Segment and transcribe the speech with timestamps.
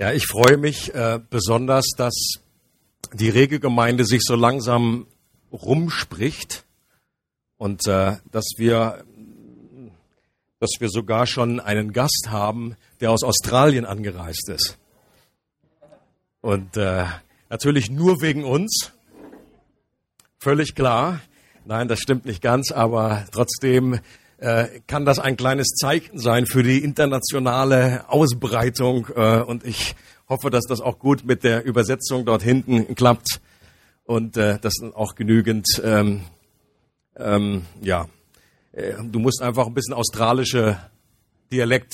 [0.00, 2.14] Ja, ich freue mich äh, besonders, dass
[3.12, 5.08] die Regelgemeinde sich so langsam
[5.50, 6.64] rumspricht
[7.56, 9.04] und äh, dass wir
[10.60, 14.78] dass wir sogar schon einen Gast haben, der aus Australien angereist ist.
[16.42, 17.04] Und äh,
[17.48, 18.92] natürlich nur wegen uns.
[20.38, 21.20] Völlig klar.
[21.64, 23.98] Nein, das stimmt nicht ganz, aber trotzdem
[24.86, 29.08] kann das ein kleines Zeichen sein für die internationale Ausbreitung.
[29.14, 29.96] Äh, und ich
[30.28, 33.40] hoffe, dass das auch gut mit der Übersetzung dort hinten klappt
[34.04, 36.22] und äh, dass auch genügend, ähm,
[37.16, 38.08] ähm, ja,
[38.72, 40.78] äh, du musst einfach ein bisschen australische
[41.50, 41.92] Dialekt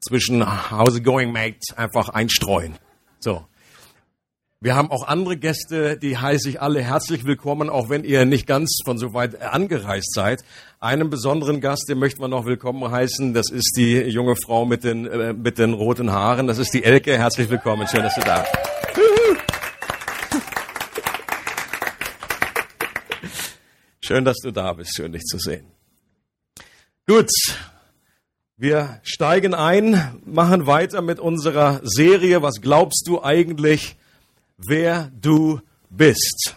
[0.00, 2.76] zwischen How's it going, mate, einfach einstreuen.
[3.18, 3.44] So.
[4.66, 8.48] Wir haben auch andere Gäste, die heiße ich alle herzlich willkommen, auch wenn ihr nicht
[8.48, 10.42] ganz von so weit angereist seid.
[10.80, 13.32] Einen besonderen Gast, den möchten wir noch willkommen heißen.
[13.32, 16.48] Das ist die junge Frau mit den, äh, mit den roten Haaren.
[16.48, 17.16] Das ist die Elke.
[17.16, 17.86] Herzlich willkommen.
[17.86, 18.56] Schön, dass du da bist.
[24.00, 24.96] Schön, dass du da bist.
[24.96, 25.66] Schön, dich zu sehen.
[27.06, 27.30] Gut.
[28.56, 32.42] Wir steigen ein, machen weiter mit unserer Serie.
[32.42, 33.96] Was glaubst du eigentlich?
[34.58, 36.56] Wer du bist.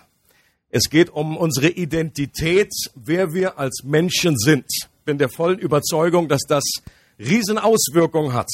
[0.69, 4.65] Es geht um unsere Identität, wer wir als Menschen sind.
[4.69, 6.63] Ich bin der vollen Überzeugung, dass das
[7.17, 8.49] Riesenauswirkungen hat,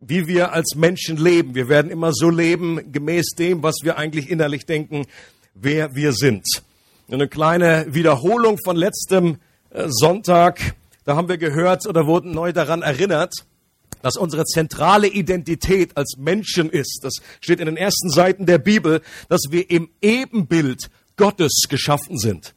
[0.00, 1.54] wie wir als Menschen leben.
[1.54, 5.06] Wir werden immer so leben, gemäß dem, was wir eigentlich innerlich denken,
[5.54, 6.44] wer wir sind.
[7.08, 9.38] Eine kleine Wiederholung von letztem
[9.70, 10.74] äh, Sonntag.
[11.04, 13.32] Da haben wir gehört oder wurden neu daran erinnert,
[14.02, 17.00] dass unsere zentrale Identität als Menschen ist.
[17.02, 22.54] Das steht in den ersten Seiten der Bibel, dass wir im Ebenbild Gottes geschaffen sind.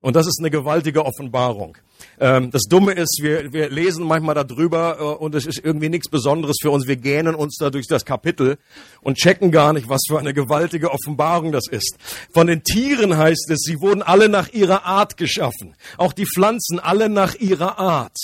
[0.00, 1.78] Und das ist eine gewaltige Offenbarung.
[2.20, 6.08] Ähm, das Dumme ist, wir, wir lesen manchmal darüber äh, und es ist irgendwie nichts
[6.08, 6.86] Besonderes für uns.
[6.86, 8.58] Wir gähnen uns da durch das Kapitel
[9.00, 11.96] und checken gar nicht, was für eine gewaltige Offenbarung das ist.
[12.34, 15.74] Von den Tieren heißt es, sie wurden alle nach ihrer Art geschaffen.
[15.96, 18.18] Auch die Pflanzen alle nach ihrer Art.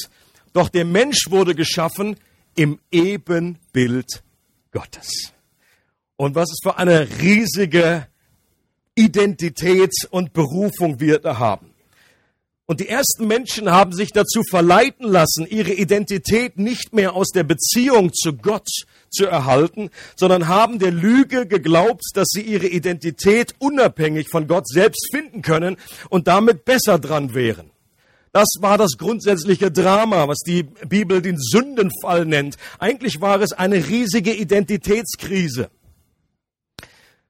[0.52, 2.16] Doch der Mensch wurde geschaffen
[2.54, 4.22] im Ebenbild
[4.72, 5.32] Gottes.
[6.16, 8.06] Und was es für eine riesige
[8.94, 11.70] Identität und Berufung wir da haben.
[12.66, 17.42] Und die ersten Menschen haben sich dazu verleiten lassen, ihre Identität nicht mehr aus der
[17.42, 18.68] Beziehung zu Gott
[19.10, 25.08] zu erhalten, sondern haben der Lüge geglaubt, dass sie ihre Identität unabhängig von Gott selbst
[25.12, 25.78] finden können
[26.10, 27.72] und damit besser dran wären.
[28.32, 32.56] Das war das grundsätzliche Drama, was die Bibel den Sündenfall nennt.
[32.78, 35.70] Eigentlich war es eine riesige Identitätskrise.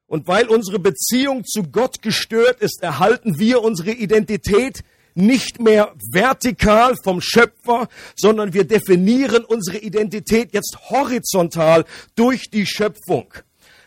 [0.06, 4.82] Und weil unsere Beziehung zu Gott gestört ist, erhalten wir unsere Identität
[5.14, 11.84] nicht mehr vertikal vom Schöpfer, sondern wir definieren unsere Identität jetzt horizontal
[12.14, 13.32] durch die Schöpfung.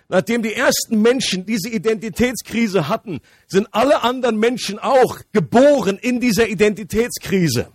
[0.09, 6.47] Nachdem die ersten Menschen diese Identitätskrise hatten, sind alle anderen Menschen auch geboren in dieser
[6.47, 7.69] Identitätskrise.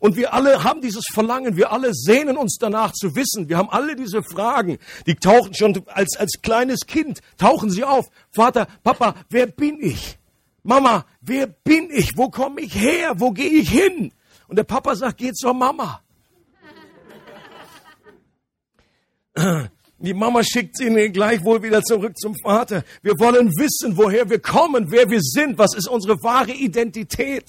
[0.00, 3.48] Und wir alle haben dieses Verlangen, wir alle sehnen uns danach zu wissen.
[3.48, 8.06] Wir haben alle diese Fragen, die tauchen schon als, als kleines Kind, tauchen sie auf.
[8.30, 10.18] Vater, Papa, wer bin ich?
[10.62, 12.16] Mama, wer bin ich?
[12.16, 13.14] Wo komme ich her?
[13.16, 14.12] Wo gehe ich hin?
[14.46, 16.02] Und der Papa sagt, geh zur Mama.
[20.00, 22.84] Die Mama schickt ihn gleichwohl wieder zurück zum Vater.
[23.02, 27.48] Wir wollen wissen, woher wir kommen, wer wir sind, was ist unsere wahre Identität.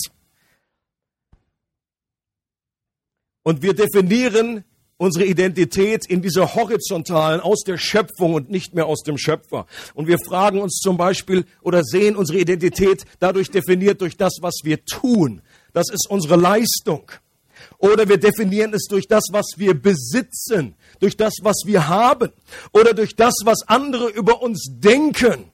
[3.43, 4.63] Und wir definieren
[4.97, 9.65] unsere Identität in dieser horizontalen aus der Schöpfung und nicht mehr aus dem Schöpfer.
[9.93, 14.55] Und wir fragen uns zum Beispiel oder sehen unsere Identität dadurch definiert durch das, was
[14.63, 15.41] wir tun.
[15.71, 17.11] Das ist unsere Leistung.
[17.77, 22.31] Oder wir definieren es durch das, was wir besitzen, durch das, was wir haben
[22.71, 25.51] oder durch das, was andere über uns denken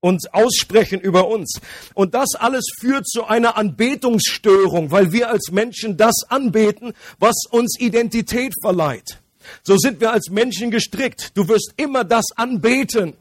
[0.00, 1.60] und aussprechen über uns.
[1.94, 7.78] Und das alles führt zu einer Anbetungsstörung, weil wir als Menschen das anbeten, was uns
[7.78, 9.20] Identität verleiht.
[9.62, 11.36] So sind wir als Menschen gestrickt.
[11.36, 13.14] Du wirst immer das anbeten,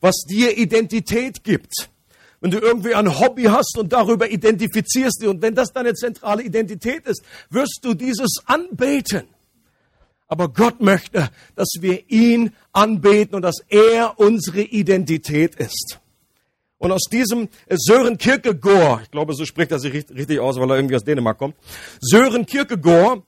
[0.00, 1.88] was dir Identität gibt.
[2.40, 6.42] Wenn du irgendwie ein Hobby hast und darüber identifizierst dich und wenn das deine zentrale
[6.42, 9.24] Identität ist, wirst du dieses anbeten.
[10.28, 16.00] Aber Gott möchte, dass wir ihn anbeten und dass er unsere Identität ist.
[16.78, 20.76] Und aus diesem Sören Kierkegaard, ich glaube, so spricht er sich richtig aus, weil er
[20.76, 21.54] irgendwie aus Dänemark kommt,
[22.00, 23.22] Sören Kierkegaard,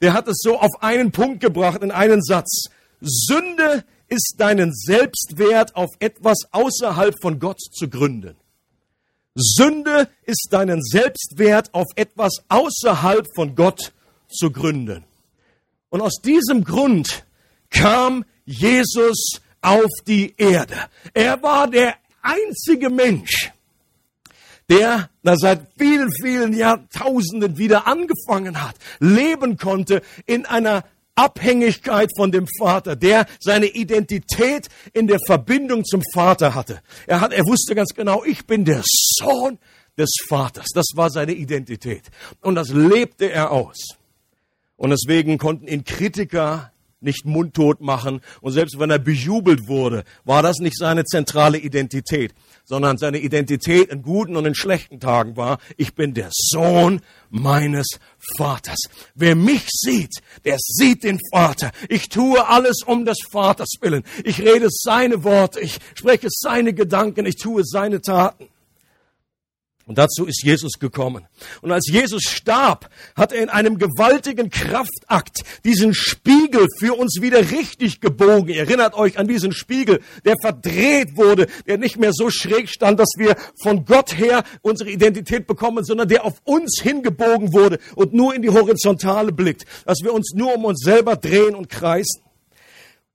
[0.00, 2.68] der hat es so auf einen Punkt gebracht, in einen Satz.
[3.00, 8.36] Sünde ist deinen Selbstwert auf etwas außerhalb von Gott zu gründen.
[9.34, 13.92] Sünde ist deinen Selbstwert auf etwas außerhalb von Gott
[14.28, 15.04] zu gründen.
[15.90, 17.24] Und aus diesem Grund
[17.70, 20.76] kam Jesus auf die Erde.
[21.14, 23.52] Er war der einzige Mensch,
[24.68, 30.84] der na, seit vielen, vielen Jahrtausenden wieder angefangen hat, leben konnte in einer
[31.14, 36.80] Abhängigkeit von dem Vater, der seine Identität in der Verbindung zum Vater hatte.
[37.06, 39.58] Er hat, er wusste ganz genau, ich bin der Sohn
[39.96, 40.66] des Vaters.
[40.74, 42.02] Das war seine Identität.
[42.42, 43.96] Und das lebte er aus.
[44.76, 48.20] Und deswegen konnten ihn Kritiker nicht mundtot machen.
[48.40, 52.34] Und selbst wenn er bejubelt wurde, war das nicht seine zentrale Identität,
[52.64, 57.00] sondern seine Identität in guten und in schlechten Tagen war, ich bin der Sohn
[57.30, 57.98] meines
[58.36, 58.78] Vaters.
[59.14, 61.70] Wer mich sieht, der sieht den Vater.
[61.88, 64.02] Ich tue alles um des Vaters willen.
[64.24, 68.48] Ich rede seine Worte, ich spreche seine Gedanken, ich tue seine Taten.
[69.86, 71.28] Und dazu ist Jesus gekommen.
[71.62, 77.52] Und als Jesus starb, hat er in einem gewaltigen Kraftakt diesen Spiegel für uns wieder
[77.52, 78.48] richtig gebogen.
[78.48, 82.98] Ihr erinnert euch an diesen Spiegel, der verdreht wurde, der nicht mehr so schräg stand,
[82.98, 88.12] dass wir von Gott her unsere Identität bekommen, sondern der auf uns hingebogen wurde und
[88.12, 92.25] nur in die Horizontale blickt, dass wir uns nur um uns selber drehen und kreisen.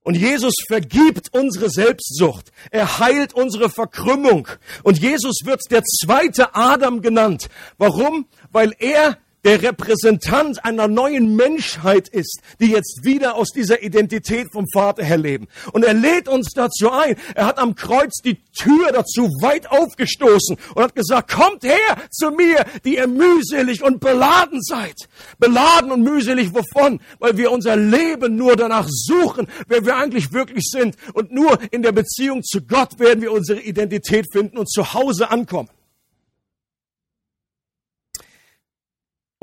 [0.03, 2.51] Und Jesus vergibt unsere Selbstsucht.
[2.71, 4.47] Er heilt unsere Verkrümmung.
[4.83, 7.49] Und Jesus wird der zweite Adam genannt.
[7.77, 8.25] Warum?
[8.51, 14.67] Weil er der Repräsentant einer neuen Menschheit ist, die jetzt wieder aus dieser Identität vom
[14.71, 15.47] Vater her leben.
[15.73, 17.15] Und er lädt uns dazu ein.
[17.35, 22.31] Er hat am Kreuz die Tür dazu weit aufgestoßen und hat gesagt, kommt her zu
[22.31, 24.95] mir, die ihr mühselig und beladen seid.
[25.39, 26.99] Beladen und mühselig wovon?
[27.19, 30.95] Weil wir unser Leben nur danach suchen, wer wir eigentlich wirklich sind.
[31.13, 35.31] Und nur in der Beziehung zu Gott werden wir unsere Identität finden und zu Hause
[35.31, 35.69] ankommen.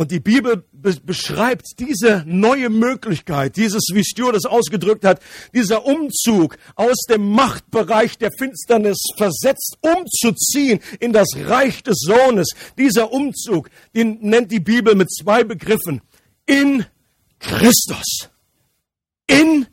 [0.00, 5.20] Und die Bibel be beschreibt diese neue Möglichkeit, dieses, wie Stuart es ausgedrückt hat,
[5.52, 12.50] dieser Umzug aus dem Machtbereich der Finsternis versetzt, umzuziehen in das Reich des Sohnes.
[12.78, 16.00] Dieser Umzug, den nennt die Bibel mit zwei Begriffen.
[16.46, 16.86] In
[17.40, 18.28] Christus.
[19.26, 19.66] In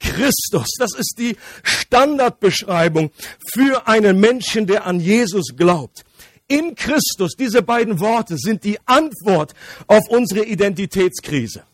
[0.00, 0.68] Christus.
[0.78, 3.10] Das ist die Standardbeschreibung
[3.52, 6.05] für einen Menschen, der an Jesus glaubt
[6.48, 9.54] in Christus, diese beiden Worte sind die Antwort
[9.86, 11.64] auf unsere Identitätskrise.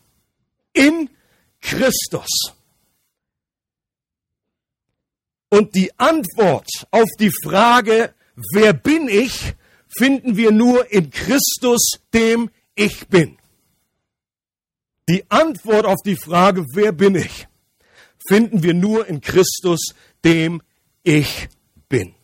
[0.73, 1.09] In
[1.61, 2.53] Christus.
[5.49, 8.13] Und die Antwort auf die Frage,
[8.53, 9.53] wer bin ich,
[9.95, 13.37] finden wir nur in Christus, dem ich bin.
[15.07, 17.47] Die Antwort auf die Frage, wer bin ich,
[18.27, 19.93] finden wir nur in Christus,
[20.23, 20.61] dem
[21.03, 21.49] ich
[21.89, 22.15] bin.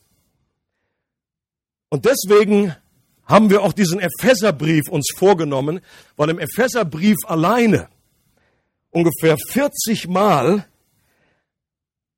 [1.90, 2.76] Und deswegen
[3.26, 5.82] haben wir auch diesen Epheserbrief uns vorgenommen,
[6.16, 7.90] weil im Epheserbrief alleine
[8.92, 10.66] ungefähr 40 Mal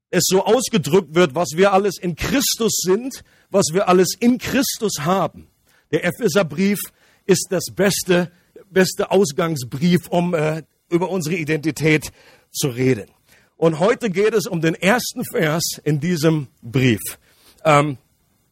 [0.10, 5.00] es so ausgedrückt wird, was wir alles in Christus sind, was wir alles in Christus
[5.00, 5.48] haben.
[5.92, 6.80] Der Epheserbrief
[7.26, 8.32] ist das beste,
[8.70, 12.12] beste Ausgangsbrief, um äh, über unsere Identität
[12.52, 13.10] zu reden.
[13.58, 17.00] Und heute geht es um den ersten Vers in diesem Brief.
[17.64, 17.98] Ähm,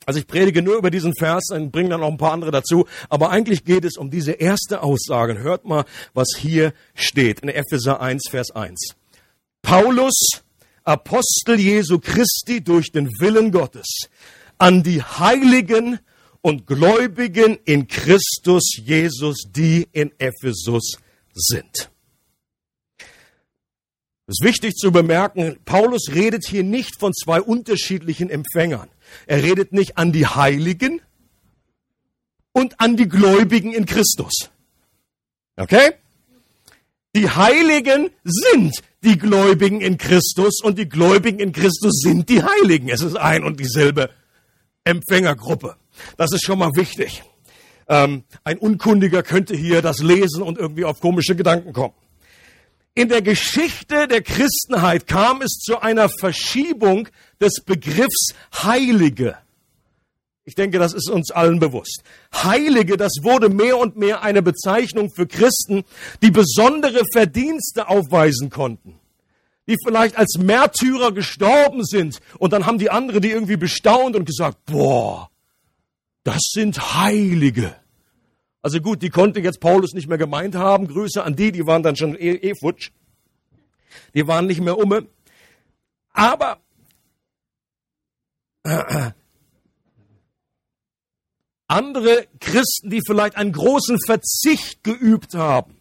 [0.10, 2.88] also ich predige nur über diesen Vers und bringe dann noch ein paar andere dazu.
[3.10, 5.38] Aber eigentlich geht es um diese erste Aussage.
[5.38, 5.86] Hört mal,
[6.16, 8.96] was hier steht in Epheser 1, Vers 1.
[9.62, 10.42] Paulus,
[10.84, 14.10] Apostel Jesu Christi durch den Willen Gottes,
[14.58, 16.00] an die Heiligen
[16.42, 20.98] und Gläubigen in Christus Jesus, die in Ephesus
[21.36, 21.92] sind.
[24.26, 28.90] Es ist wichtig zu bemerken, Paulus redet hier nicht von zwei unterschiedlichen Empfängern.
[29.26, 31.02] Er redet nicht an die Heiligen
[32.52, 34.50] und an die Gläubigen in Christus.
[35.56, 35.94] Okay?
[37.16, 42.90] Die Heiligen sind die Gläubigen in Christus und die Gläubigen in Christus sind die Heiligen.
[42.90, 44.10] Es ist ein und dieselbe
[44.84, 45.76] Empfängergruppe.
[46.18, 47.24] Das ist schon mal wichtig.
[47.88, 51.94] Ähm, ein Unkundiger könnte hier das lesen und irgendwie auf komische Gedanken kommen.
[53.00, 57.08] In der Geschichte der Christenheit kam es zu einer Verschiebung
[57.40, 59.38] des Begriffs Heilige.
[60.44, 62.04] Ich denke, das ist uns allen bewusst.
[62.34, 65.86] Heilige, das wurde mehr und mehr eine Bezeichnung für Christen,
[66.22, 69.00] die besondere Verdienste aufweisen konnten.
[69.70, 74.26] Die vielleicht als Märtyrer gestorben sind und dann haben die anderen die irgendwie bestaunt und
[74.26, 75.30] gesagt, boah,
[76.26, 77.74] das sind Heilige.
[78.62, 80.88] Also gut, die konnte jetzt Paulus nicht mehr gemeint haben.
[80.88, 82.92] Grüße an die, die waren dann schon eh, eh futsch.
[84.14, 85.08] Die waren nicht mehr umme.
[86.12, 86.60] Aber
[91.68, 95.79] andere Christen, die vielleicht einen großen Verzicht geübt haben,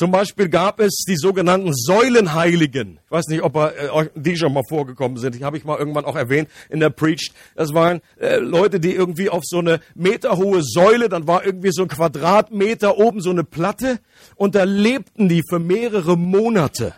[0.00, 3.00] Zum Beispiel gab es die sogenannten Säulenheiligen.
[3.04, 5.34] Ich weiß nicht, ob äh, die schon mal vorgekommen sind.
[5.34, 7.34] Die habe ich mal irgendwann auch erwähnt in der Preached.
[7.54, 11.82] Das waren äh, Leute, die irgendwie auf so eine meterhohe Säule, dann war irgendwie so
[11.82, 13.98] ein Quadratmeter oben so eine Platte
[14.36, 16.94] und da lebten die für mehrere Monate.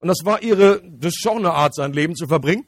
[0.00, 2.64] Und das war ihre, das ist schon eine Art, sein Leben zu verbringen.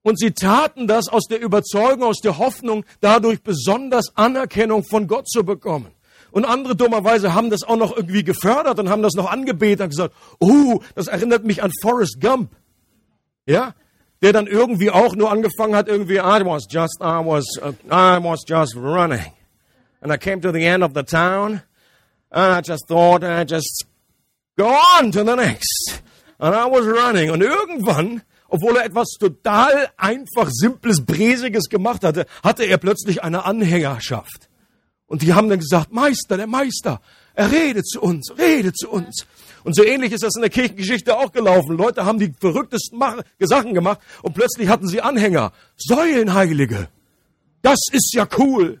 [0.00, 5.28] Und sie taten das aus der Überzeugung, aus der Hoffnung, dadurch besonders Anerkennung von Gott
[5.28, 5.92] zu bekommen.
[6.30, 9.90] Und andere dummerweise haben das auch noch irgendwie gefördert und haben das noch angebetet und
[9.90, 12.50] gesagt, oh, das erinnert mich an Forrest Gump.
[13.46, 13.74] Ja?
[14.22, 18.22] Der dann irgendwie auch nur angefangen hat, irgendwie, I was just, I was, uh, I
[18.22, 19.32] was just running.
[20.00, 21.62] And I came to the end of the town.
[22.30, 23.86] And I just thought, I just
[24.56, 26.02] go on to the next.
[26.38, 27.30] And I was running.
[27.30, 33.44] Und irgendwann, obwohl er etwas total einfach, simples, bräsiges gemacht hatte, hatte er plötzlich eine
[33.44, 34.47] Anhängerschaft.
[35.08, 37.00] Und die haben dann gesagt, Meister, der Meister,
[37.34, 39.26] er redet zu uns, redet zu uns.
[39.64, 41.76] Und so ähnlich ist das in der Kirchengeschichte auch gelaufen.
[41.76, 43.00] Leute haben die verrücktesten
[43.40, 45.52] Sachen gemacht und plötzlich hatten sie Anhänger.
[45.76, 46.88] Säulenheilige.
[47.62, 48.80] Das ist ja cool.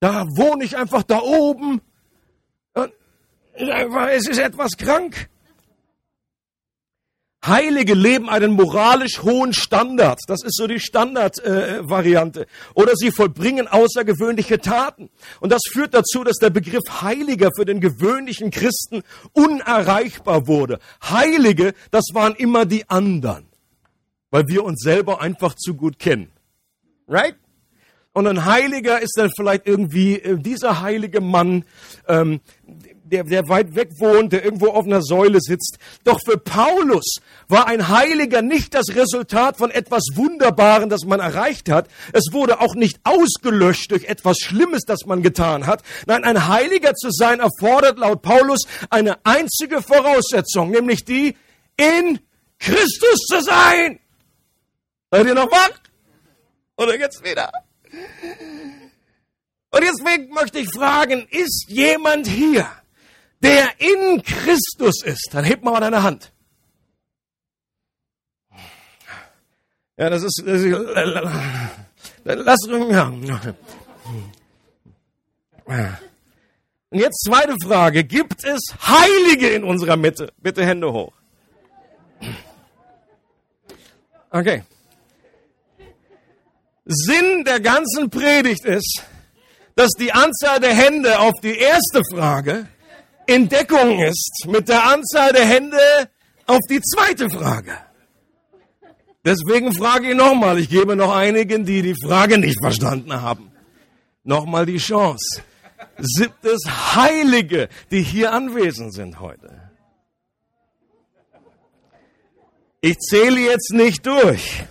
[0.00, 1.80] Da wohne ich einfach da oben.
[3.54, 5.28] Es ist etwas krank.
[7.46, 10.20] Heilige leben einen moralisch hohen Standard.
[10.26, 12.42] Das ist so die Standardvariante.
[12.42, 15.10] Äh, Oder sie vollbringen außergewöhnliche Taten.
[15.40, 20.78] Und das führt dazu, dass der Begriff Heiliger für den gewöhnlichen Christen unerreichbar wurde.
[21.02, 23.46] Heilige, das waren immer die anderen.
[24.30, 26.30] Weil wir uns selber einfach zu gut kennen.
[27.06, 27.36] Right?
[28.14, 31.64] Und ein Heiliger ist dann vielleicht irgendwie äh, dieser heilige Mann,
[32.06, 32.40] ähm,
[33.04, 35.78] der, der weit weg wohnt, der irgendwo auf einer Säule sitzt.
[36.04, 37.16] Doch für Paulus
[37.48, 41.88] war ein Heiliger nicht das Resultat von etwas Wunderbaren, das man erreicht hat.
[42.12, 45.82] Es wurde auch nicht ausgelöscht durch etwas Schlimmes, das man getan hat.
[46.06, 51.36] Nein, ein Heiliger zu sein erfordert laut Paulus eine einzige Voraussetzung, nämlich die,
[51.76, 52.20] in
[52.58, 54.00] Christus zu sein.
[55.10, 55.80] Seid ihr noch wach?
[56.76, 57.52] Oder jetzt wieder?
[59.70, 62.68] Und deswegen möchte ich fragen, ist jemand hier,
[63.44, 66.32] der in Christus ist, dann heb mal deine Hand.
[69.96, 70.76] Ja, das ist, das ist
[72.24, 73.12] lass, ja.
[76.90, 78.04] Und jetzt zweite Frage.
[78.04, 80.32] Gibt es Heilige in unserer Mitte?
[80.38, 81.12] Bitte Hände hoch.
[84.30, 84.64] Okay.
[86.84, 89.02] Sinn der ganzen Predigt ist,
[89.76, 92.68] dass die Anzahl der Hände auf die erste Frage
[93.26, 95.78] in Deckung ist mit der Anzahl der Hände
[96.46, 97.72] auf die zweite Frage.
[99.24, 103.50] Deswegen frage ich nochmal, ich gebe noch einigen, die die Frage nicht verstanden haben,
[104.22, 105.42] nochmal die Chance.
[105.98, 106.62] Sind es
[106.94, 109.70] Heilige, die hier anwesend sind heute?
[112.82, 114.64] Ich zähle jetzt nicht durch.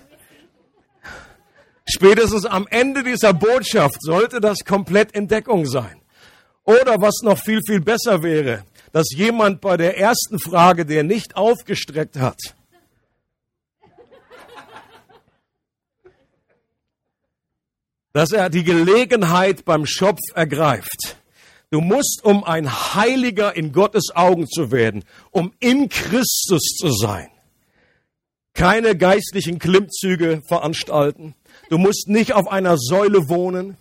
[1.85, 6.02] Spätestens am Ende dieser Botschaft sollte das komplett in Deckung sein.
[6.65, 11.35] Oder was noch viel, viel besser wäre, dass jemand bei der ersten Frage, der nicht
[11.35, 12.39] aufgestreckt hat,
[18.13, 21.17] dass er die Gelegenheit beim Schopf ergreift.
[21.71, 27.29] Du musst, um ein Heiliger in Gottes Augen zu werden, um in Christus zu sein,
[28.53, 31.33] keine geistlichen Klimmzüge veranstalten.
[31.69, 33.75] Du musst nicht auf einer Säule wohnen.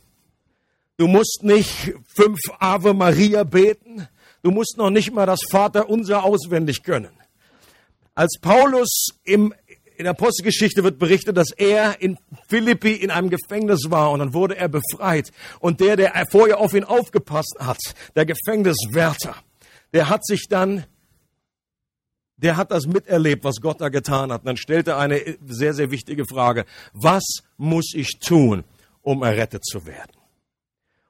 [1.02, 4.06] Du musst nicht fünf Ave Maria beten.
[4.40, 7.10] Du musst noch nicht mal das Vater unser auswendig können.
[8.14, 9.52] Als Paulus im,
[9.96, 12.18] in der Apostelgeschichte wird berichtet, dass er in
[12.48, 15.32] Philippi in einem Gefängnis war und dann wurde er befreit.
[15.58, 17.80] Und der, der vorher auf ihn aufgepasst hat,
[18.14, 19.34] der Gefängniswärter,
[19.92, 20.84] der hat sich dann
[22.36, 24.42] der hat das miterlebt, was Gott da getan hat.
[24.42, 26.64] Und dann stellte er eine sehr, sehr wichtige Frage.
[26.92, 27.24] Was
[27.56, 28.62] muss ich tun,
[29.00, 30.21] um errettet zu werden?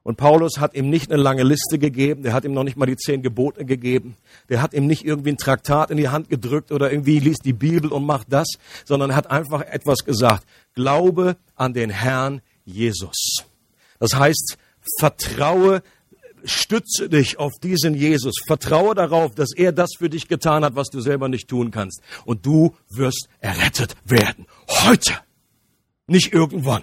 [0.04, 2.86] Und Paulus hat ihm nicht eine lange Liste gegeben, der hat ihm noch nicht mal
[2.86, 4.16] die zehn Gebote gegeben,
[4.48, 7.52] der hat ihm nicht irgendwie ein Traktat in die Hand gedrückt oder irgendwie liest die
[7.52, 8.48] Bibel und macht das,
[8.84, 10.44] sondern er hat einfach etwas gesagt.
[10.74, 13.44] Glaube an den Herrn Jesus.
[14.00, 14.58] Das heißt,
[14.98, 15.82] vertraue,
[16.44, 20.88] stütze dich auf diesen Jesus, vertraue darauf, dass er das für dich getan hat, was
[20.88, 22.02] du selber nicht tun kannst.
[22.24, 24.46] Und du wirst errettet werden.
[24.68, 25.14] Heute.
[26.08, 26.82] Nicht irgendwann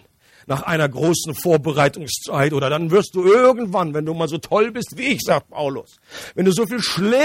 [0.50, 4.98] nach einer großen Vorbereitungszeit oder dann wirst du irgendwann, wenn du mal so toll bist
[4.98, 6.00] wie ich, sagt Paulus,
[6.34, 7.22] wenn du so viel Schläge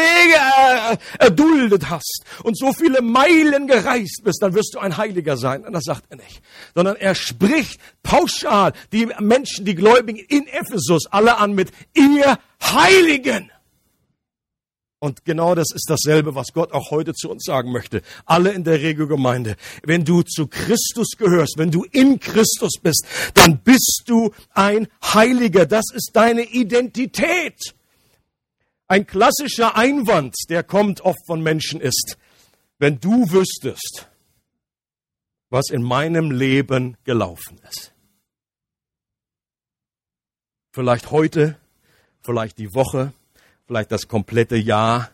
[1.18, 5.64] erduldet hast und so viele Meilen gereist bist, dann wirst du ein Heiliger sein.
[5.64, 6.42] Und das sagt er nicht,
[6.74, 13.50] sondern er spricht pauschal die Menschen, die Gläubigen in Ephesus alle an mit ihr Heiligen.
[15.04, 18.00] Und genau das ist dasselbe, was Gott auch heute zu uns sagen möchte.
[18.24, 19.56] Alle in der Regelgemeinde.
[19.82, 25.66] Wenn du zu Christus gehörst, wenn du in Christus bist, dann bist du ein Heiliger.
[25.66, 27.74] Das ist deine Identität.
[28.88, 32.16] Ein klassischer Einwand, der kommt oft von Menschen ist,
[32.78, 34.08] wenn du wüsstest,
[35.50, 37.92] was in meinem Leben gelaufen ist.
[40.72, 41.58] Vielleicht heute,
[42.22, 43.12] vielleicht die Woche,
[43.66, 45.10] vielleicht das komplette Jahr.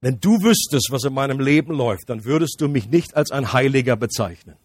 [0.00, 3.52] Wenn du wüsstest, was in meinem Leben läuft, dann würdest du mich nicht als ein
[3.52, 4.56] Heiliger bezeichnen.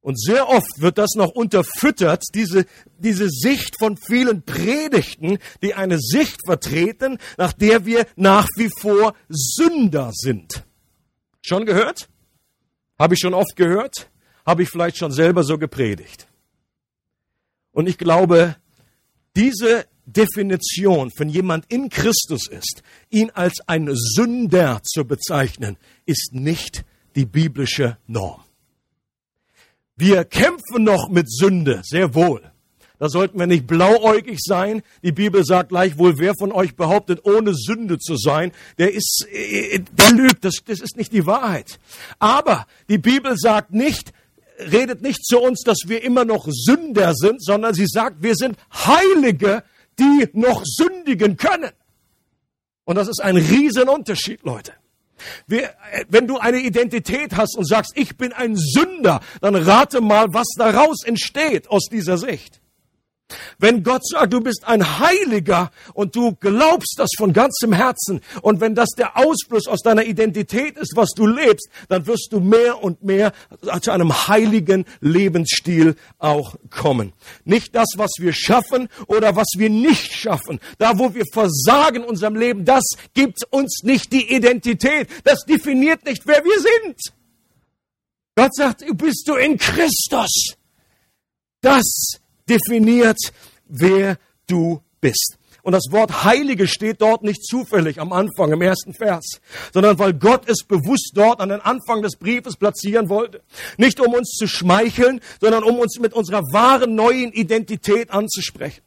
[0.00, 2.66] Und sehr oft wird das noch unterfüttert, diese,
[2.98, 9.14] diese Sicht von vielen Predigten, die eine Sicht vertreten, nach der wir nach wie vor
[9.30, 10.64] Sünder sind.
[11.40, 12.10] Schon gehört?
[12.98, 14.10] Habe ich schon oft gehört?
[14.44, 16.28] Habe ich vielleicht schon selber so gepredigt?
[17.72, 18.56] Und ich glaube,
[19.34, 26.84] diese Definition von jemand in Christus ist, ihn als ein Sünder zu bezeichnen, ist nicht
[27.16, 28.42] die biblische Norm.
[29.96, 32.42] Wir kämpfen noch mit Sünde, sehr wohl.
[32.98, 34.82] Da sollten wir nicht blauäugig sein.
[35.02, 39.80] Die Bibel sagt gleichwohl, wer von euch behauptet, ohne Sünde zu sein, der ist, äh,
[39.92, 40.44] der lügt.
[40.44, 41.78] Das, das ist nicht die Wahrheit.
[42.18, 44.12] Aber die Bibel sagt nicht,
[44.58, 48.56] redet nicht zu uns, dass wir immer noch Sünder sind, sondern sie sagt, wir sind
[48.72, 49.64] Heilige,
[49.98, 51.72] die noch sündigen können.
[52.84, 54.72] Und das ist ein Riesenunterschied, Leute.
[55.48, 55.68] Äh,
[56.08, 60.48] wenn du eine Identität hast und sagst, ich bin ein Sünder, dann rate mal, was
[60.56, 62.60] daraus entsteht aus dieser Sicht.
[63.58, 68.60] Wenn Gott sagt, du bist ein Heiliger und du glaubst das von ganzem Herzen und
[68.60, 72.82] wenn das der Ausfluss aus deiner Identität ist, was du lebst, dann wirst du mehr
[72.82, 73.32] und mehr
[73.80, 77.12] zu einem heiligen Lebensstil auch kommen.
[77.44, 80.60] Nicht das, was wir schaffen oder was wir nicht schaffen.
[80.78, 85.08] Da, wo wir versagen in unserem Leben, das gibt uns nicht die Identität.
[85.24, 86.96] Das definiert nicht, wer wir sind.
[88.36, 90.54] Gott sagt, bist du in Christus.
[91.60, 93.18] Das definiert,
[93.66, 95.38] wer du bist.
[95.64, 99.40] Und das Wort Heilige steht dort nicht zufällig am Anfang, im ersten Vers,
[99.72, 103.40] sondern weil Gott es bewusst dort an den Anfang des Briefes platzieren wollte.
[103.78, 108.82] Nicht um uns zu schmeicheln, sondern um uns mit unserer wahren neuen Identität anzusprechen.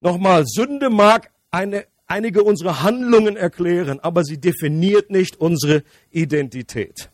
[0.00, 7.10] Nochmal, Sünde mag eine, einige unserer Handlungen erklären, aber sie definiert nicht unsere Identität.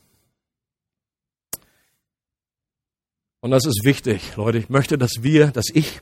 [3.41, 4.59] Und das ist wichtig, Leute.
[4.59, 6.01] Ich möchte, dass wir, dass ich,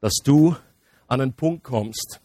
[0.00, 0.56] dass du
[1.06, 2.20] an einen Punkt kommst,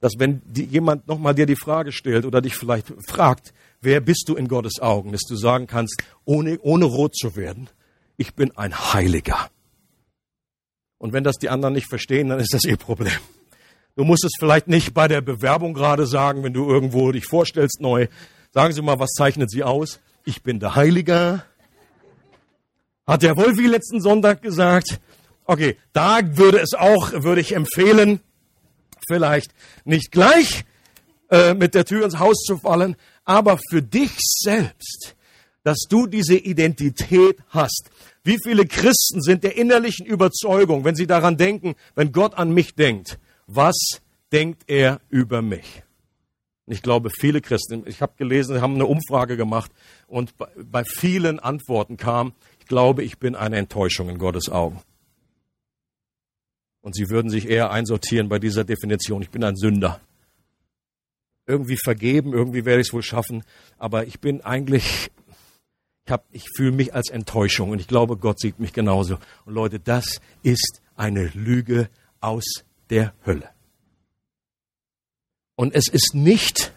[0.00, 4.24] dass wenn die, jemand nochmal dir die Frage stellt oder dich vielleicht fragt, wer bist
[4.28, 7.68] du in Gottes Augen, dass du sagen kannst, ohne, ohne rot zu werden,
[8.16, 9.50] ich bin ein Heiliger.
[10.98, 13.18] Und wenn das die anderen nicht verstehen, dann ist das ihr Problem.
[13.96, 17.80] Du musst es vielleicht nicht bei der Bewerbung gerade sagen, wenn du irgendwo dich vorstellst
[17.80, 18.06] neu.
[18.52, 20.00] Sagen Sie mal, was zeichnet Sie aus?
[20.24, 21.44] Ich bin der Heiliger
[23.10, 25.00] hat der Wolfi letzten Sonntag gesagt.
[25.44, 28.20] Okay, da würde es auch, würde ich empfehlen,
[29.08, 29.52] vielleicht
[29.84, 30.64] nicht gleich
[31.30, 32.94] äh, mit der Tür ins Haus zu fallen,
[33.24, 35.16] aber für dich selbst,
[35.64, 37.90] dass du diese Identität hast.
[38.22, 42.76] Wie viele Christen sind der innerlichen Überzeugung, wenn sie daran denken, wenn Gott an mich
[42.76, 43.76] denkt, was
[44.30, 45.82] denkt er über mich?
[46.66, 49.72] Ich glaube, viele Christen, ich habe gelesen, sie haben eine Umfrage gemacht
[50.06, 52.32] und bei vielen Antworten kam,
[52.70, 54.80] glaube, ich bin eine Enttäuschung in Gottes Augen.
[56.80, 60.00] Und sie würden sich eher einsortieren bei dieser Definition, ich bin ein Sünder.
[61.46, 63.42] Irgendwie vergeben, irgendwie werde ich es wohl schaffen,
[63.76, 65.10] aber ich bin eigentlich,
[66.06, 69.18] ich, ich fühle mich als Enttäuschung und ich glaube, Gott sieht mich genauso.
[69.44, 72.44] Und Leute, das ist eine Lüge aus
[72.88, 73.50] der Hölle.
[75.56, 76.72] Und es ist nicht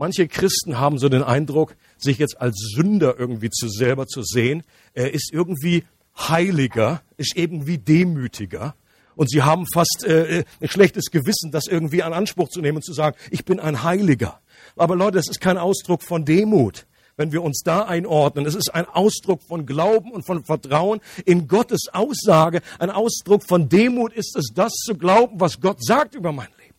[0.00, 4.62] Manche Christen haben so den Eindruck, sich jetzt als Sünder irgendwie zu selber zu sehen.
[4.94, 5.82] Er ist irgendwie
[6.16, 8.76] heiliger, ist irgendwie demütiger.
[9.16, 12.84] Und sie haben fast äh, ein schlechtes Gewissen, das irgendwie an Anspruch zu nehmen und
[12.84, 14.38] zu sagen, ich bin ein Heiliger.
[14.76, 18.46] Aber Leute, das ist kein Ausdruck von Demut, wenn wir uns da einordnen.
[18.46, 22.60] Es ist ein Ausdruck von Glauben und von Vertrauen in Gottes Aussage.
[22.78, 26.76] Ein Ausdruck von Demut ist es, das zu glauben, was Gott sagt über mein Leben.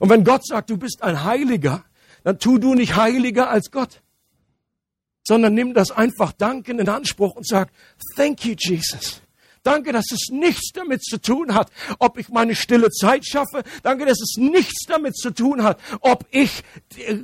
[0.00, 1.84] Und wenn Gott sagt, du bist ein Heiliger,
[2.24, 4.02] dann tu du nicht heiliger als Gott,
[5.24, 7.70] sondern nimm das einfach Danken in Anspruch und sag,
[8.16, 9.20] thank you, Jesus.
[9.62, 13.64] Danke, dass es nichts damit zu tun hat, ob ich meine stille Zeit schaffe.
[13.82, 16.62] Danke, dass es nichts damit zu tun hat, ob ich
[16.96, 17.18] äh,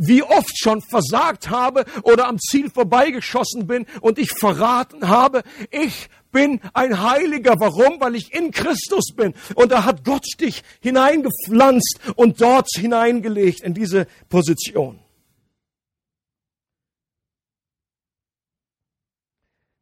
[0.00, 6.08] wie oft schon versagt habe oder am Ziel vorbeigeschossen bin und ich verraten habe, ich
[6.32, 7.56] bin ein Heiliger.
[7.58, 8.00] Warum?
[8.00, 9.34] Weil ich in Christus bin.
[9.54, 14.98] Und da hat Gott dich hineingepflanzt und dort hineingelegt in diese Position.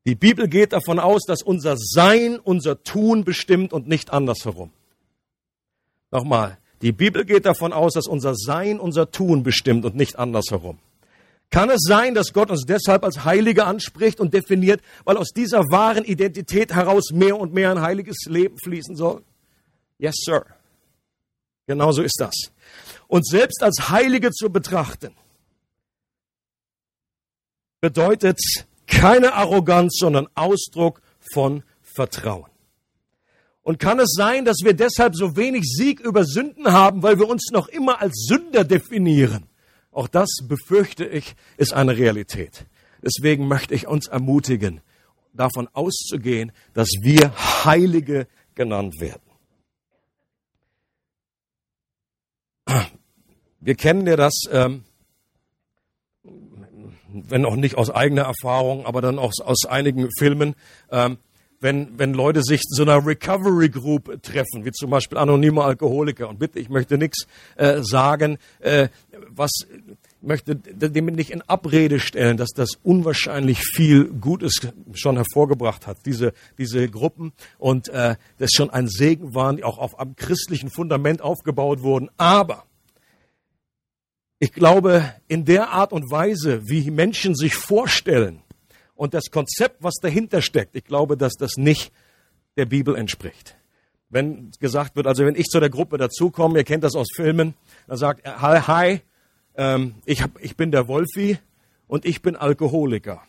[0.07, 4.73] Die Bibel geht davon aus, dass unser Sein, unser Tun bestimmt und nicht andersherum.
[6.11, 10.79] Nochmal, die Bibel geht davon aus, dass unser Sein, unser Tun bestimmt und nicht andersherum.
[11.51, 15.61] Kann es sein, dass Gott uns deshalb als Heilige anspricht und definiert, weil aus dieser
[15.71, 19.23] wahren Identität heraus mehr und mehr ein heiliges Leben fließen soll?
[19.99, 20.45] Yes, sir.
[21.67, 22.35] Genauso ist das.
[23.07, 25.15] Und selbst als Heilige zu betrachten,
[27.81, 28.39] bedeutet
[28.87, 31.01] keine Arroganz, sondern Ausdruck
[31.33, 32.51] von Vertrauen.
[33.69, 37.29] Und kann es sein, dass wir deshalb so wenig Sieg über Sünden haben, weil wir
[37.29, 39.45] uns noch immer als Sünder definieren?
[39.93, 42.65] Auch das befürchte ich, ist eine Realität.
[43.03, 44.81] Deswegen möchte ich uns ermutigen,
[45.35, 47.31] davon auszugehen, dass wir
[47.67, 49.21] Heilige genannt werden.
[53.61, 54.85] Wir kennen ja das, ähm,
[57.13, 60.55] wenn auch nicht aus eigener Erfahrung, aber dann auch aus einigen Filmen.
[60.91, 61.19] Ähm,
[61.61, 66.29] wenn, wenn Leute sich zu einer Recovery Group treffen, wie zum Beispiel anonyme Alkoholiker.
[66.29, 68.89] Und bitte, ich möchte nichts äh, sagen, äh,
[69.31, 69.51] was
[70.21, 74.61] möchte dem nicht in Abrede stellen, dass das unwahrscheinlich viel Gutes
[74.93, 77.33] schon hervorgebracht hat, diese, diese Gruppen.
[77.59, 82.11] Und äh, das schon ein Segen waren, die auch auf einem christlichen Fundament aufgebaut wurden.
[82.17, 82.65] Aber
[84.41, 88.43] ich glaube, in der Art und Weise, wie Menschen sich vorstellen,
[88.99, 91.93] und das Konzept, was dahinter steckt, ich glaube, dass das nicht
[92.57, 93.57] der Bibel entspricht.
[94.11, 97.55] Wenn gesagt wird, also wenn ich zu der Gruppe dazukomme, ihr kennt das aus Filmen,
[97.87, 99.01] dann sagt er, hi, hi
[99.55, 101.39] ähm, ich, hab, ich bin der Wolfi
[101.87, 103.23] und ich bin Alkoholiker.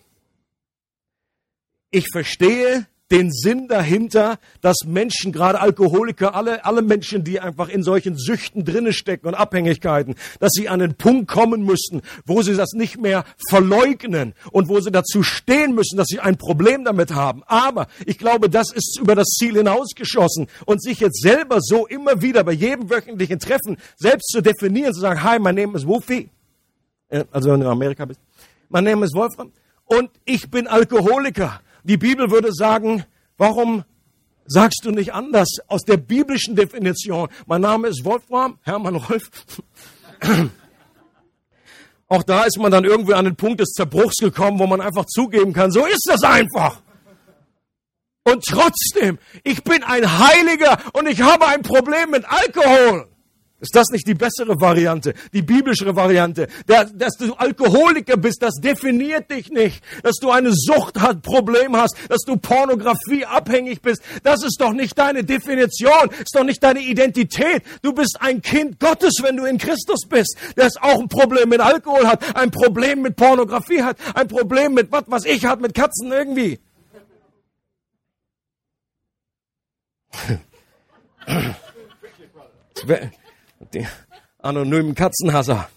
[1.92, 7.84] Ich verstehe den Sinn dahinter, dass Menschen, gerade Alkoholiker, alle, alle Menschen, die einfach in
[7.84, 12.56] solchen Süchten drinnen stecken und Abhängigkeiten, dass sie an den Punkt kommen müssten, wo sie
[12.56, 17.14] das nicht mehr verleugnen und wo sie dazu stehen müssen, dass sie ein Problem damit
[17.14, 17.44] haben.
[17.48, 22.22] Aber ich glaube, das ist über das Ziel hinausgeschossen und sich jetzt selber so immer
[22.22, 25.86] wieder bei jedem wöchentlichen Treffen selbst zu definieren, zu sagen, hi, mein Name ist
[27.10, 28.20] äh, also wenn du in Amerika bist,
[28.70, 29.52] mein Name ist Wolfram
[29.86, 31.62] und ich bin Alkoholiker.
[31.84, 33.06] Die Bibel würde sagen,
[33.38, 33.84] warum
[34.46, 37.30] sagst du nicht anders aus der biblischen Definition?
[37.46, 39.30] Mein Name ist Wolfram, Hermann Rolf.
[42.08, 45.06] Auch da ist man dann irgendwie an den Punkt des Zerbruchs gekommen, wo man einfach
[45.06, 46.82] zugeben kann, so ist das einfach.
[48.24, 53.08] Und trotzdem, ich bin ein Heiliger und ich habe ein Problem mit Alkohol.
[53.62, 56.48] Ist das nicht die bessere Variante, die biblische Variante?
[56.66, 59.84] dass du Alkoholiker bist, das definiert dich nicht.
[60.02, 64.72] Dass du eine Sucht hat, Problem hast, dass du Pornografie abhängig bist, das ist doch
[64.72, 67.64] nicht deine Definition, ist doch nicht deine Identität.
[67.82, 71.60] Du bist ein Kind Gottes, wenn du in Christus bist, der auch ein Problem mit
[71.60, 75.74] Alkohol hat, ein Problem mit Pornografie hat, ein Problem mit was, was ich hat, mit
[75.74, 76.60] Katzen irgendwie.
[83.74, 83.88] die
[84.40, 85.70] anonymen Katzenhasser.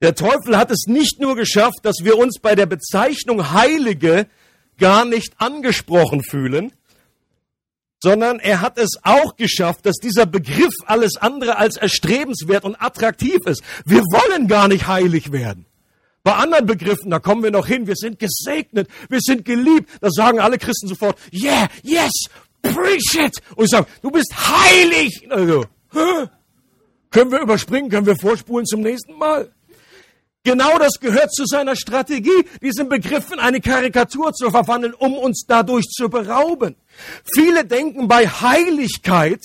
[0.00, 4.26] Der Teufel hat es nicht nur geschafft, dass wir uns bei der Bezeichnung Heilige
[4.76, 6.72] gar nicht angesprochen fühlen,
[8.02, 13.38] sondern er hat es auch geschafft, dass dieser Begriff alles andere als erstrebenswert und attraktiv
[13.46, 13.62] ist.
[13.86, 15.64] Wir wollen gar nicht heilig werden.
[16.22, 20.08] Bei anderen Begriffen, da kommen wir noch hin, wir sind gesegnet, wir sind geliebt, da
[20.10, 22.12] sagen alle Christen sofort, yeah, yes,
[22.64, 23.40] preach it.
[23.56, 25.26] Und ich sage, du bist heilig.
[25.30, 26.28] Also, hä?
[27.10, 29.52] können wir überspringen, können wir vorspulen zum nächsten Mal?
[30.42, 35.44] Genau das gehört zu seiner Strategie, diesen Begriff in eine Karikatur zu verwandeln, um uns
[35.48, 36.76] dadurch zu berauben.
[37.34, 39.40] Viele denken bei Heiligkeit,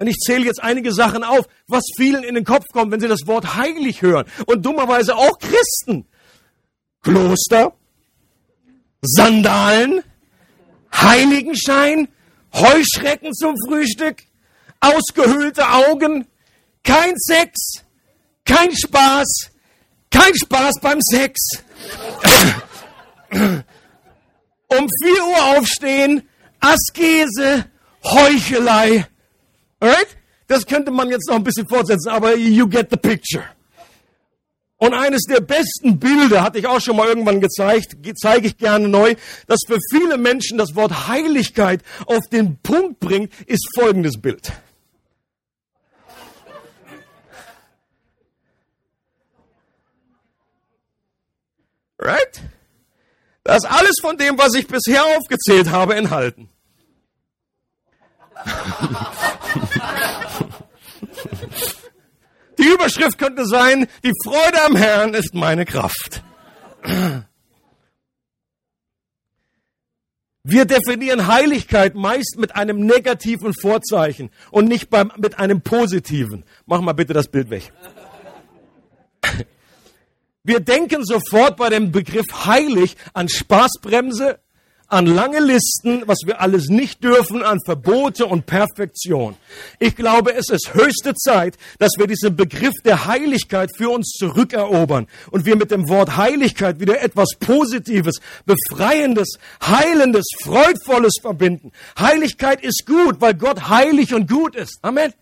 [0.00, 3.08] und ich zähle jetzt einige Sachen auf, was vielen in den Kopf kommt, wenn sie
[3.08, 4.26] das Wort heilig hören.
[4.46, 6.06] Und dummerweise auch Christen.
[7.02, 7.74] Kloster,
[9.02, 10.02] Sandalen,
[10.92, 12.08] Heiligenschein,
[12.54, 14.22] Heuschrecken zum Frühstück,
[14.80, 16.26] ausgehöhlte Augen,
[16.82, 17.82] kein Sex,
[18.44, 19.50] kein Spaß,
[20.10, 21.38] kein Spaß beim Sex.
[23.30, 26.28] um 4 Uhr aufstehen,
[26.60, 27.66] Askese,
[28.04, 29.06] Heuchelei.
[29.80, 30.16] Alright?
[30.46, 33.44] Das könnte man jetzt noch ein bisschen fortsetzen, aber you get the picture.
[34.78, 38.88] Und eines der besten Bilder, hatte ich auch schon mal irgendwann gezeigt, zeige ich gerne
[38.88, 39.16] neu,
[39.48, 44.52] das für viele Menschen das Wort Heiligkeit auf den Punkt bringt, ist folgendes Bild.
[51.98, 52.40] Right?
[53.42, 56.48] Da ist alles von dem, was ich bisher aufgezählt habe, enthalten.
[62.58, 66.22] Die Überschrift könnte sein, die Freude am Herrn ist meine Kraft.
[70.42, 76.44] Wir definieren Heiligkeit meist mit einem negativen Vorzeichen und nicht beim, mit einem positiven.
[76.66, 77.72] Mach mal bitte das Bild weg.
[80.42, 84.40] Wir denken sofort bei dem Begriff heilig an Spaßbremse,
[84.88, 89.36] an lange Listen, was wir alles nicht dürfen, an Verbote und Perfektion.
[89.78, 95.06] Ich glaube, es ist höchste Zeit, dass wir diesen Begriff der Heiligkeit für uns zurückerobern
[95.30, 101.72] und wir mit dem Wort Heiligkeit wieder etwas Positives, Befreiendes, Heilendes, Freudvolles verbinden.
[101.98, 104.78] Heiligkeit ist gut, weil Gott heilig und gut ist.
[104.80, 105.12] Amen.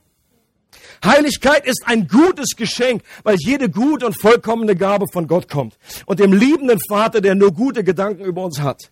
[1.05, 5.77] Heiligkeit ist ein gutes Geschenk, weil jede gute und vollkommene Gabe von Gott kommt
[6.07, 8.91] und dem liebenden Vater, der nur gute Gedanken über uns hat.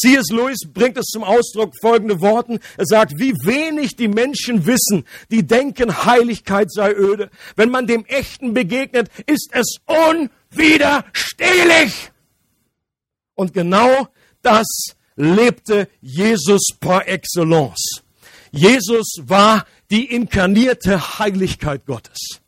[0.00, 0.30] C.S.
[0.30, 2.60] Lewis bringt es zum Ausdruck folgende Worten.
[2.76, 7.30] Er sagt, wie wenig die Menschen wissen, die denken, Heiligkeit sei öde.
[7.56, 12.10] Wenn man dem Echten begegnet, ist es unwiderstehlich.
[13.34, 14.08] Und genau
[14.42, 14.66] das
[15.16, 18.02] lebte Jesus par excellence.
[18.50, 22.40] Jesus war die inkarnierte Heiligkeit Gottes.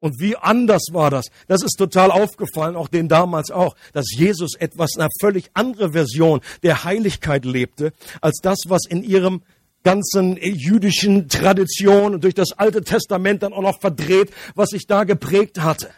[0.00, 1.26] Und wie anders war das?
[1.48, 6.40] Das ist total aufgefallen, auch denen damals auch, dass Jesus etwas, eine völlig andere Version
[6.62, 9.42] der Heiligkeit lebte, als das, was in ihrem
[9.82, 15.04] ganzen jüdischen Tradition und durch das Alte Testament dann auch noch verdreht, was sich da
[15.04, 15.90] geprägt hatte.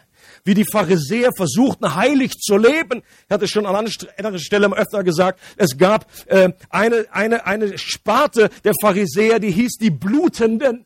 [0.43, 3.03] Wie die Pharisäer versuchten, heilig zu leben.
[3.25, 8.49] Ich hatte schon an anderer Stelle öfter gesagt, es gab äh, eine, eine, eine Sparte
[8.63, 10.85] der Pharisäer, die hieß die Blutenden.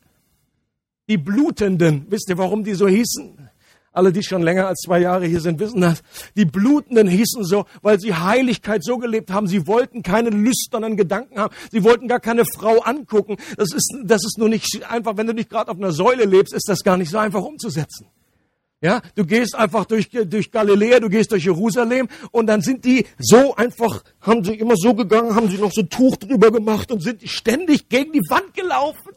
[1.08, 3.48] Die Blutenden, wisst ihr, warum die so hießen?
[3.92, 6.02] Alle, die schon länger als zwei Jahre hier sind, wissen das.
[6.36, 9.46] Die Blutenden hießen so, weil sie Heiligkeit so gelebt haben.
[9.46, 11.54] Sie wollten keine lüsternen Gedanken haben.
[11.70, 13.36] Sie wollten gar keine Frau angucken.
[13.56, 16.52] Das ist, das ist nur nicht einfach, wenn du nicht gerade auf einer Säule lebst,
[16.52, 18.08] ist das gar nicht so einfach umzusetzen.
[18.82, 23.06] Ja, du gehst einfach durch, durch Galiläa, du gehst durch Jerusalem und dann sind die
[23.18, 26.92] so einfach, haben sie immer so gegangen, haben sie noch so ein Tuch drüber gemacht
[26.92, 29.12] und sind ständig gegen die Wand gelaufen.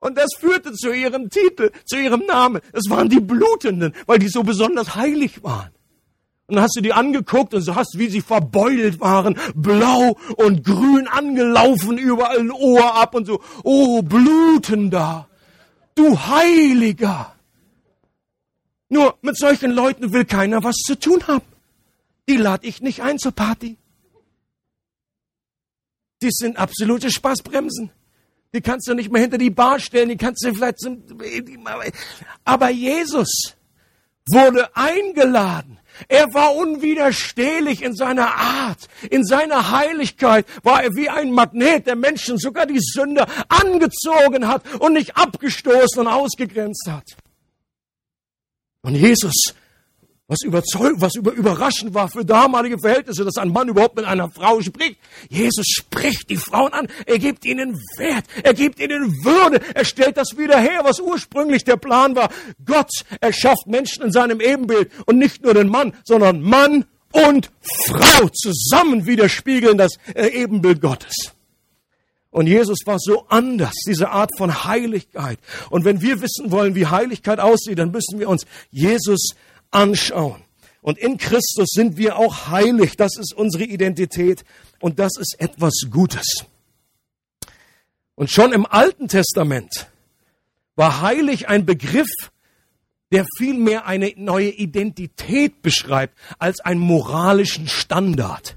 [0.00, 2.60] Und das führte zu ihrem Titel, zu ihrem Namen.
[2.72, 5.70] Es waren die Blutenden, weil die so besonders heilig waren.
[6.46, 10.64] Und dann hast du die angeguckt und so hast, wie sie verbeult waren, blau und
[10.64, 15.28] grün angelaufen, überall ein Ohr ab und so, oh, blutender,
[15.94, 17.34] du Heiliger.
[18.88, 21.44] Nur mit solchen Leuten will keiner was zu tun haben.
[22.28, 23.76] Die lade ich nicht ein zur Party.
[26.22, 27.90] Die sind absolute Spaßbremsen.
[28.54, 31.02] Die kannst du nicht mehr hinter die Bar stellen, die kannst du vielleicht zum,
[32.44, 33.54] aber Jesus
[34.30, 35.78] wurde eingeladen.
[36.06, 41.96] Er war unwiderstehlich in seiner Art, in seiner Heiligkeit war er wie ein Magnet, der
[41.96, 47.16] Menschen, sogar die Sünder, angezogen hat und nicht abgestoßen und ausgegrenzt hat.
[48.82, 49.54] Und Jesus
[50.28, 54.30] was überzeugend, was über, überraschend war für damalige Verhältnisse, dass ein Mann überhaupt mit einer
[54.30, 54.98] Frau spricht.
[55.30, 56.86] Jesus spricht die Frauen an.
[57.06, 58.26] Er gibt ihnen Wert.
[58.42, 59.60] Er gibt ihnen Würde.
[59.74, 62.28] Er stellt das wieder her, was ursprünglich der Plan war.
[62.66, 62.90] Gott
[63.22, 67.50] erschafft Menschen in seinem Ebenbild und nicht nur den Mann, sondern Mann und
[67.86, 71.32] Frau zusammen widerspiegeln das äh, Ebenbild Gottes.
[72.30, 75.38] Und Jesus war so anders, diese Art von Heiligkeit.
[75.70, 79.30] Und wenn wir wissen wollen, wie Heiligkeit aussieht, dann müssen wir uns Jesus
[79.70, 80.42] anschauen.
[80.80, 82.96] Und in Christus sind wir auch heilig.
[82.96, 84.44] Das ist unsere Identität
[84.80, 86.46] und das ist etwas Gutes.
[88.14, 89.90] Und schon im Alten Testament
[90.76, 92.08] war heilig ein Begriff,
[93.12, 98.56] der vielmehr eine neue Identität beschreibt als einen moralischen Standard.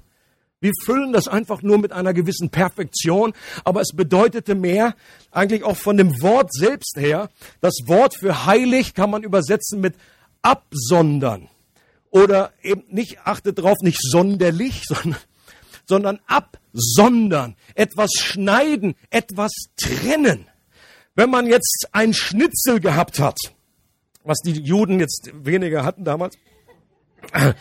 [0.59, 4.95] Wir füllen das einfach nur mit einer gewissen Perfektion, aber es bedeutete mehr,
[5.31, 7.29] eigentlich auch von dem Wort selbst her.
[7.61, 9.95] Das Wort für heilig kann man übersetzen mit
[10.41, 11.49] absondern.
[12.09, 15.21] Oder eben nicht, achte drauf, nicht sonderlich, sondern,
[15.85, 17.55] sondern absondern.
[17.75, 20.47] Etwas schneiden, etwas trennen.
[21.15, 23.37] Wenn man jetzt ein Schnitzel gehabt hat,
[24.23, 26.37] was die Juden jetzt weniger hatten damals,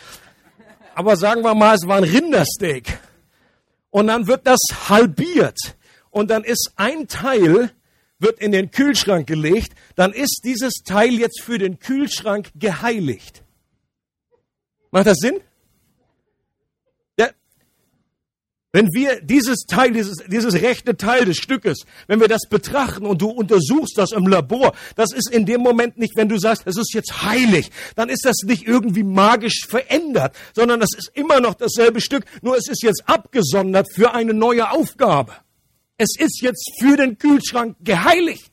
[0.94, 2.98] aber sagen wir mal, es war ein Rindersteak.
[3.90, 5.76] Und dann wird das halbiert.
[6.10, 7.72] Und dann ist ein Teil
[8.20, 13.42] wird in den Kühlschrank gelegt, dann ist dieses Teil jetzt für den Kühlschrank geheiligt.
[14.92, 15.40] Macht das Sinn?
[17.16, 17.32] Der,
[18.72, 23.22] Wenn wir dieses Teil, dieses, dieses rechte Teil des Stückes, wenn wir das betrachten und
[23.22, 26.76] du untersuchst das im Labor, das ist in dem Moment nicht, wenn du sagst, es
[26.76, 31.54] ist jetzt heilig, dann ist das nicht irgendwie magisch verändert, sondern das ist immer noch
[31.54, 35.32] dasselbe Stück, nur es ist jetzt abgesondert für eine neue Aufgabe.
[36.00, 38.50] Es ist jetzt für den Kühlschrank geheiligt.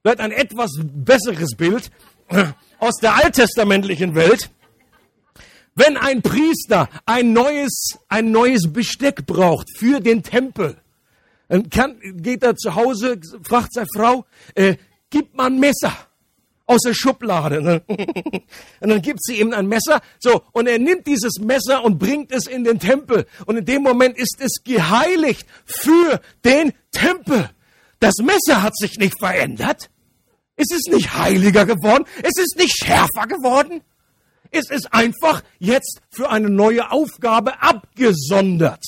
[0.00, 1.90] Vielleicht ein etwas besseres Bild
[2.78, 4.50] aus der alttestamentlichen Welt.
[5.74, 10.78] Wenn ein Priester ein neues, ein neues Besteck braucht für den Tempel,
[11.48, 14.76] dann kann, geht er zu Hause, fragt seine Frau, äh,
[15.10, 15.94] gib mal ein Messer
[16.66, 17.82] aus der Schublade.
[18.80, 20.00] Und dann gibt sie ihm ein Messer.
[20.18, 23.26] So, und er nimmt dieses Messer und bringt es in den Tempel.
[23.46, 27.50] Und in dem Moment ist es geheiligt für den Tempel.
[28.00, 29.90] Das Messer hat sich nicht verändert.
[30.56, 32.04] Es ist nicht heiliger geworden.
[32.22, 33.82] Es ist nicht schärfer geworden.
[34.50, 38.84] Es ist einfach jetzt für eine neue Aufgabe abgesondert.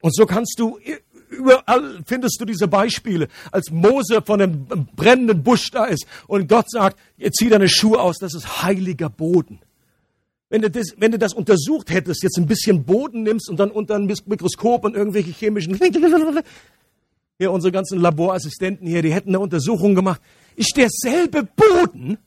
[0.00, 0.78] Und so kannst du
[1.32, 4.66] überall findest du diese Beispiele, als Mose von dem
[4.96, 6.98] brennenden Busch da ist und Gott sagt,
[7.32, 9.60] zieh deine Schuhe aus, das ist heiliger Boden.
[10.48, 13.70] Wenn du, das, wenn du das untersucht hättest, jetzt ein bisschen Boden nimmst und dann
[13.70, 15.74] unter ein Mikroskop und irgendwelche chemischen,
[17.38, 20.20] hier unsere ganzen Laborassistenten hier, die hätten eine Untersuchung gemacht,
[20.54, 22.18] ist derselbe Boden,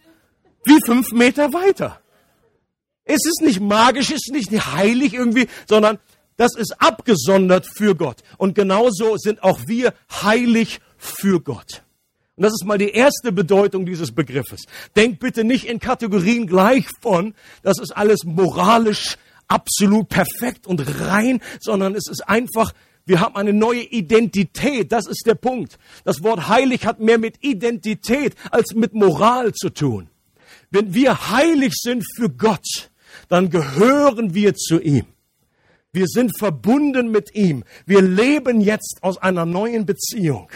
[0.64, 2.02] wie fünf Meter weiter.
[3.04, 6.00] Es ist nicht magisch, es ist nicht heilig irgendwie, sondern
[6.38, 8.18] das ist abgesondert für Gott.
[8.38, 11.84] Und genauso sind auch wir heilig für Gott.
[12.36, 14.64] Und das ist mal die erste Bedeutung dieses Begriffes.
[14.96, 19.18] Denk bitte nicht in Kategorien gleich von, das ist alles moralisch
[19.48, 22.74] absolut perfekt und rein, sondern es ist einfach,
[23.06, 24.92] wir haben eine neue Identität.
[24.92, 25.78] Das ist der Punkt.
[26.04, 30.10] Das Wort heilig hat mehr mit Identität als mit Moral zu tun.
[30.72, 32.90] Wenn wir heilig sind für Gott,
[33.30, 35.06] dann gehören wir zu ihm.
[35.96, 37.64] Wir sind verbunden mit ihm.
[37.86, 40.52] Wir leben jetzt aus einer neuen Beziehung.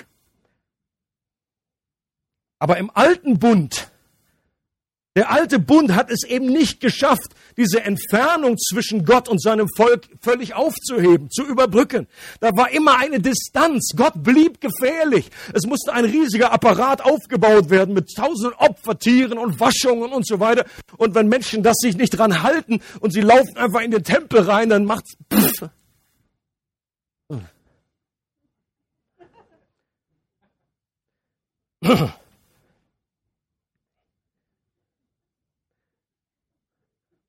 [2.59, 3.89] Aber im alten Bund
[5.19, 10.07] der alte Bund hat es eben nicht geschafft, diese Entfernung zwischen Gott und seinem Volk
[10.21, 12.07] völlig aufzuheben, zu überbrücken.
[12.39, 13.91] Da war immer eine Distanz.
[13.97, 15.29] Gott blieb gefährlich.
[15.51, 20.63] Es musste ein riesiger Apparat aufgebaut werden mit tausenden Opfertieren und Waschungen und so weiter.
[20.95, 24.39] Und wenn Menschen das sich nicht dran halten und sie laufen einfach in den Tempel
[24.43, 25.69] rein, dann macht's pff.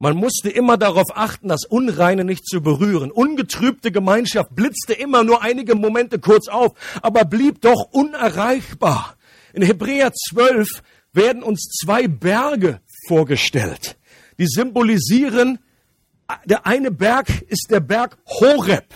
[0.03, 3.11] Man musste immer darauf achten, das Unreine nicht zu berühren.
[3.11, 9.19] Ungetrübte Gemeinschaft blitzte immer nur einige Momente kurz auf, aber blieb doch unerreichbar.
[9.53, 10.69] In Hebräer 12
[11.13, 13.99] werden uns zwei Berge vorgestellt.
[14.39, 15.59] Die symbolisieren,
[16.47, 18.87] der eine Berg ist der Berg Horeb.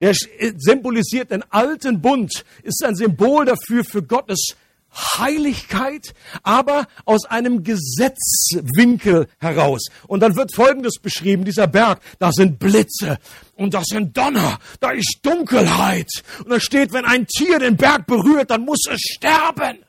[0.00, 4.56] Er symbolisiert den alten Bund, ist ein Symbol dafür für Gottes
[4.96, 9.86] Heiligkeit, aber aus einem Gesetzwinkel heraus.
[10.06, 13.18] Und dann wird Folgendes beschrieben, dieser Berg, da sind Blitze
[13.54, 16.10] und das sind Donner, da ist Dunkelheit.
[16.40, 19.85] Und da steht, wenn ein Tier den Berg berührt, dann muss es sterben.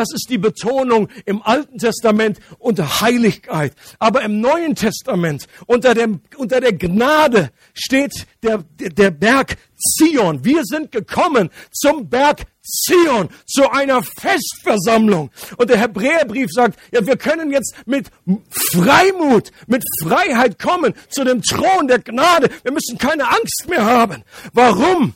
[0.00, 3.74] Das ist die Betonung im Alten Testament unter Heiligkeit.
[3.98, 10.42] Aber im Neuen Testament unter, dem, unter der Gnade steht der, der Berg Zion.
[10.42, 15.28] Wir sind gekommen zum Berg Zion, zu einer Festversammlung.
[15.58, 18.06] Und der Hebräerbrief sagt, ja, wir können jetzt mit
[18.72, 22.48] Freimut, mit Freiheit kommen zu dem Thron der Gnade.
[22.62, 24.22] Wir müssen keine Angst mehr haben.
[24.54, 25.12] Warum?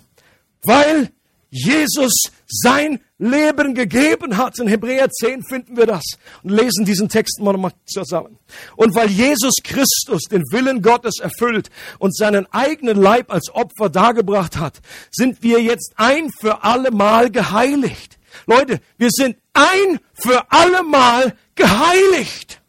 [0.63, 1.11] Weil
[1.55, 2.13] Jesus
[2.49, 4.59] sein Leben gegeben hat.
[4.59, 6.03] In Hebräer 10 finden wir das
[6.43, 8.39] und lesen diesen Text mal nochmal zusammen.
[8.75, 14.57] Und weil Jesus Christus den Willen Gottes erfüllt und seinen eigenen Leib als Opfer dargebracht
[14.57, 14.81] hat,
[15.13, 18.19] sind wir jetzt ein für alle Mal geheiligt.
[18.47, 22.61] Leute, wir sind ein für alle Mal geheiligt.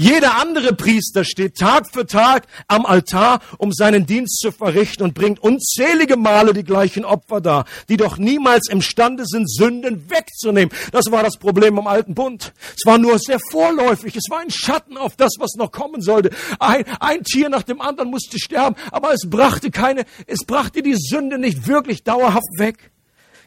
[0.00, 5.12] Jeder andere Priester steht Tag für Tag am Altar, um seinen Dienst zu verrichten und
[5.12, 10.74] bringt unzählige Male die gleichen Opfer dar, die doch niemals imstande sind, Sünden wegzunehmen.
[10.92, 12.54] Das war das Problem im alten Bund.
[12.74, 14.16] Es war nur sehr vorläufig.
[14.16, 16.30] Es war ein Schatten auf das, was noch kommen sollte.
[16.58, 20.96] Ein, ein Tier nach dem anderen musste sterben, aber es brachte keine, es brachte die
[20.96, 22.90] Sünde nicht wirklich dauerhaft weg.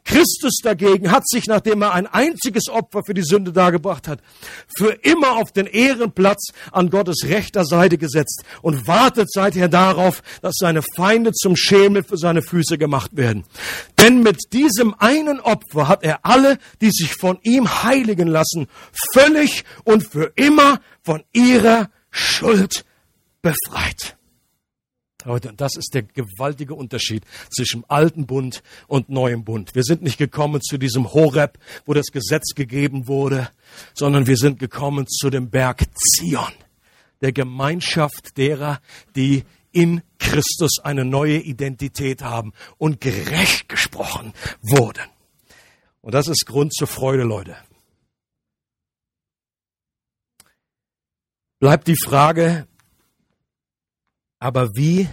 [0.05, 4.19] Christus dagegen hat sich, nachdem er ein einziges Opfer für die Sünde dargebracht hat,
[4.77, 10.55] für immer auf den Ehrenplatz an Gottes rechter Seite gesetzt und wartet seither darauf, dass
[10.57, 13.45] seine Feinde zum Schemel für seine Füße gemacht werden.
[13.99, 18.67] Denn mit diesem einen Opfer hat er alle, die sich von ihm heiligen lassen,
[19.13, 22.85] völlig und für immer von ihrer Schuld
[23.41, 24.17] befreit.
[25.25, 29.75] Leute, das ist der gewaltige Unterschied zwischen alten Bund und neuem Bund.
[29.75, 33.49] Wir sind nicht gekommen zu diesem Horeb, wo das Gesetz gegeben wurde,
[33.93, 36.51] sondern wir sind gekommen zu dem Berg Zion,
[37.21, 38.81] der Gemeinschaft derer,
[39.15, 45.03] die in Christus eine neue Identität haben und gerecht gesprochen wurden.
[46.01, 47.55] Und das ist Grund zur Freude, Leute.
[51.59, 52.67] Bleibt die Frage,
[54.43, 55.07] aber wie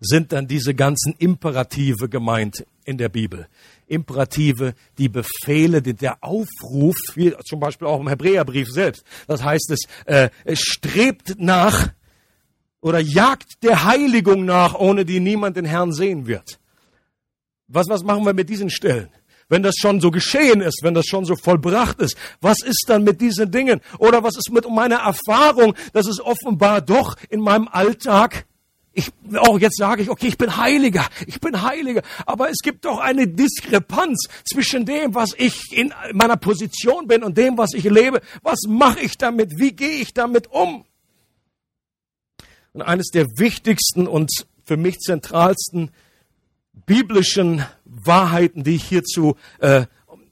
[0.00, 3.46] sind dann diese ganzen Imperative gemeint in der Bibel?
[3.86, 9.04] Imperative, die Befehle, der Aufruf, wie zum Beispiel auch im Hebräerbrief selbst.
[9.28, 11.90] Das heißt es, äh, es strebt nach
[12.80, 16.58] oder jagt der Heiligung nach, ohne die niemand den Herrn sehen wird.
[17.68, 19.08] Was, was machen wir mit diesen Stellen?
[19.48, 23.04] Wenn das schon so geschehen ist, wenn das schon so vollbracht ist, was ist dann
[23.04, 23.80] mit diesen Dingen?
[23.98, 28.46] Oder was ist mit meiner Erfahrung, dass es offenbar doch in meinem Alltag
[28.94, 32.84] ich, auch jetzt sage ich, okay, ich bin Heiliger, ich bin Heiliger, aber es gibt
[32.84, 37.84] doch eine Diskrepanz zwischen dem, was ich in meiner Position bin und dem, was ich
[37.84, 38.20] lebe.
[38.42, 39.58] Was mache ich damit?
[39.58, 40.84] Wie gehe ich damit um?
[42.72, 44.30] Und eines der wichtigsten und
[44.64, 45.90] für mich zentralsten
[46.86, 49.86] biblischen Wahrheiten, die ich hierzu äh,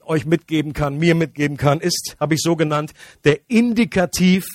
[0.04, 2.92] euch mitgeben kann, mir mitgeben kann, ist, habe ich so genannt,
[3.24, 4.46] der Indikativ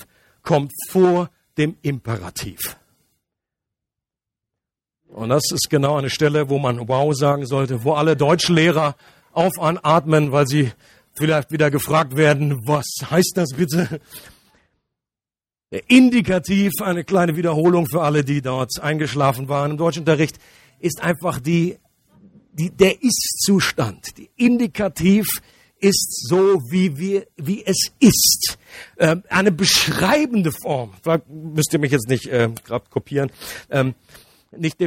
[0.43, 2.77] kommt vor dem Imperativ.
[5.09, 8.95] Und das ist genau eine Stelle, wo man wow sagen sollte, wo alle Deutschlehrer
[9.31, 10.71] aufatmen, weil sie
[11.15, 13.99] vielleicht wieder gefragt werden, was heißt das bitte?
[15.87, 20.37] Indikativ, eine kleine Wiederholung für alle, die dort eingeschlafen waren im Deutschunterricht,
[20.79, 21.77] ist einfach die,
[22.53, 24.17] die, der Ist-Zustand.
[24.17, 25.27] Die Indikativ
[25.79, 28.57] ist so, wie, wir, wie es ist.
[28.97, 30.93] Ähm, eine beschreibende Form.
[31.03, 33.31] Da müsst ihr mich jetzt nicht äh, gerade kopieren.
[33.69, 33.93] Ähm,
[34.51, 34.77] nicht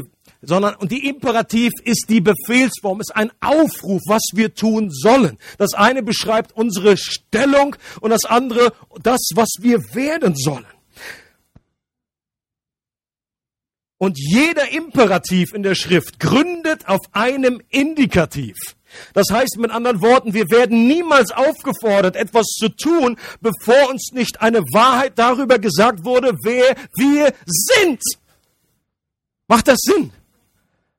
[0.42, 5.38] sondern und die Imperativ ist die Befehlsform, ist ein Aufruf, was wir tun sollen.
[5.58, 10.66] Das eine beschreibt unsere Stellung und das andere das, was wir werden sollen.
[13.98, 18.56] Und jeder Imperativ in der Schrift gründet auf einem Indikativ.
[19.12, 24.40] Das heißt mit anderen Worten, wir werden niemals aufgefordert, etwas zu tun, bevor uns nicht
[24.40, 28.00] eine Wahrheit darüber gesagt wurde, wer wir sind.
[29.50, 30.12] Macht das Sinn?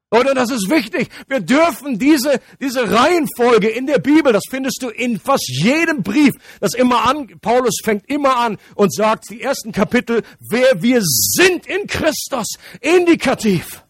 [0.09, 1.07] Oder das ist wichtig.
[1.29, 6.33] Wir dürfen diese, diese Reihenfolge in der Bibel, das findest du in fast jedem Brief,
[6.59, 11.65] das immer an, Paulus fängt immer an und sagt, die ersten Kapitel, wer wir sind
[11.65, 13.85] in Christus, indikativ.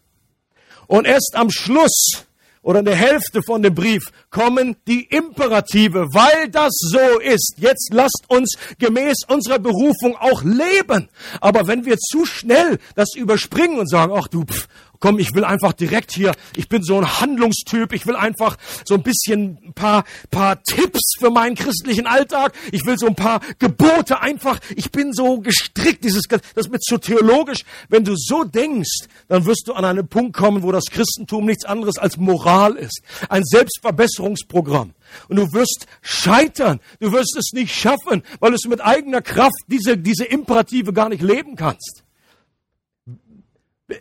[0.86, 2.28] Und erst am Schluss
[2.62, 7.56] oder in der Hälfte von dem Brief kommen die Imperative, weil das so ist.
[7.58, 11.10] Jetzt lasst uns gemäß unserer Berufung auch leben.
[11.40, 14.68] Aber wenn wir zu schnell das überspringen und sagen, ach du, pff,
[15.02, 18.94] komm, ich will einfach direkt hier, ich bin so ein Handlungstyp, ich will einfach so
[18.94, 23.42] ein bisschen ein paar, paar Tipps für meinen christlichen Alltag, ich will so ein paar
[23.60, 26.24] Gebote einfach, ich bin so gestrickt, dieses,
[26.56, 27.60] das mir zu theologisch.
[27.90, 31.66] Wenn du so denkst, dann wirst du an einen Punkt kommen, wo das Christentum nichts
[31.66, 33.02] anderes als Moral ist.
[33.28, 34.94] Ein Selbstverbesserungsprogramm.
[35.28, 36.80] Und du wirst scheitern.
[37.00, 41.22] Du wirst es nicht schaffen, weil du mit eigener Kraft diese, diese Imperative gar nicht
[41.22, 42.04] leben kannst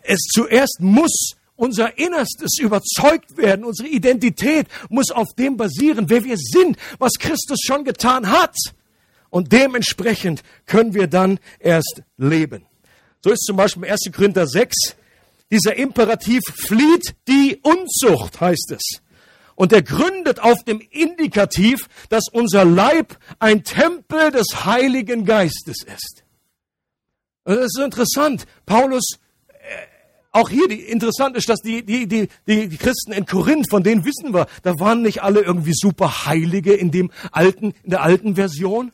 [0.03, 6.37] es zuerst muss unser Innerstes überzeugt werden, unsere Identität muss auf dem basieren, wer wir
[6.37, 8.55] sind, was Christus schon getan hat.
[9.29, 12.65] Und dementsprechend können wir dann erst leben.
[13.23, 14.11] So ist zum Beispiel 1.
[14.11, 14.95] Korinther 6
[15.51, 19.01] dieser Imperativ flieht die Unzucht, heißt es.
[19.55, 26.23] Und er gründet auf dem Indikativ, dass unser Leib ein Tempel des Heiligen Geistes ist.
[27.43, 28.47] Das ist interessant.
[28.65, 29.19] Paulus
[30.31, 34.05] auch hier die, interessant ist, dass die, die, die, die, Christen in Korinth, von denen
[34.05, 38.35] wissen wir, da waren nicht alle irgendwie super Heilige in dem alten, in der alten
[38.35, 38.93] Version.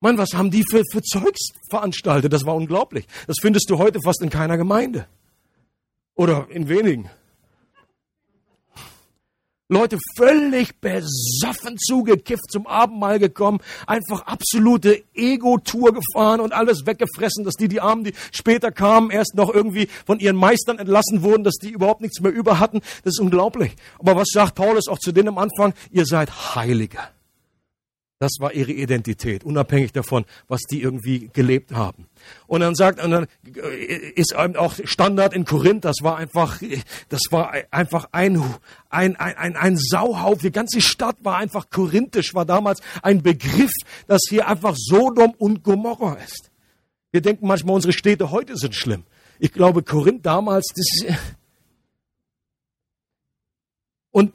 [0.00, 2.32] Mann, was haben die für, für Zeugs veranstaltet?
[2.32, 3.06] Das war unglaublich.
[3.26, 5.06] Das findest du heute fast in keiner Gemeinde.
[6.14, 7.08] Oder in wenigen.
[9.70, 17.52] Leute völlig besoffen zugekifft zum Abendmahl gekommen, einfach absolute Ego-Tour gefahren und alles weggefressen, dass
[17.54, 21.56] die, die Armen, die später kamen, erst noch irgendwie von ihren Meistern entlassen wurden, dass
[21.56, 22.80] die überhaupt nichts mehr über hatten.
[23.04, 23.76] Das ist unglaublich.
[23.98, 25.74] Aber was sagt Paulus auch zu denen am Anfang?
[25.90, 27.00] Ihr seid Heilige.
[28.20, 32.08] Das war ihre Identität, unabhängig davon, was die irgendwie gelebt haben.
[32.48, 33.28] Und dann sagt, und dann
[34.16, 36.60] ist auch Standard in Korinth, das war einfach,
[37.10, 38.42] das war einfach ein,
[38.90, 40.42] ein, ein, ein Sauhaufen.
[40.42, 43.70] Die ganze Stadt war einfach korinthisch, war damals ein Begriff,
[44.08, 46.50] dass hier einfach Sodom und Gomorra ist.
[47.12, 49.04] Wir denken manchmal, unsere Städte heute sind schlimm.
[49.38, 51.16] Ich glaube, Korinth damals, das
[54.10, 54.32] und,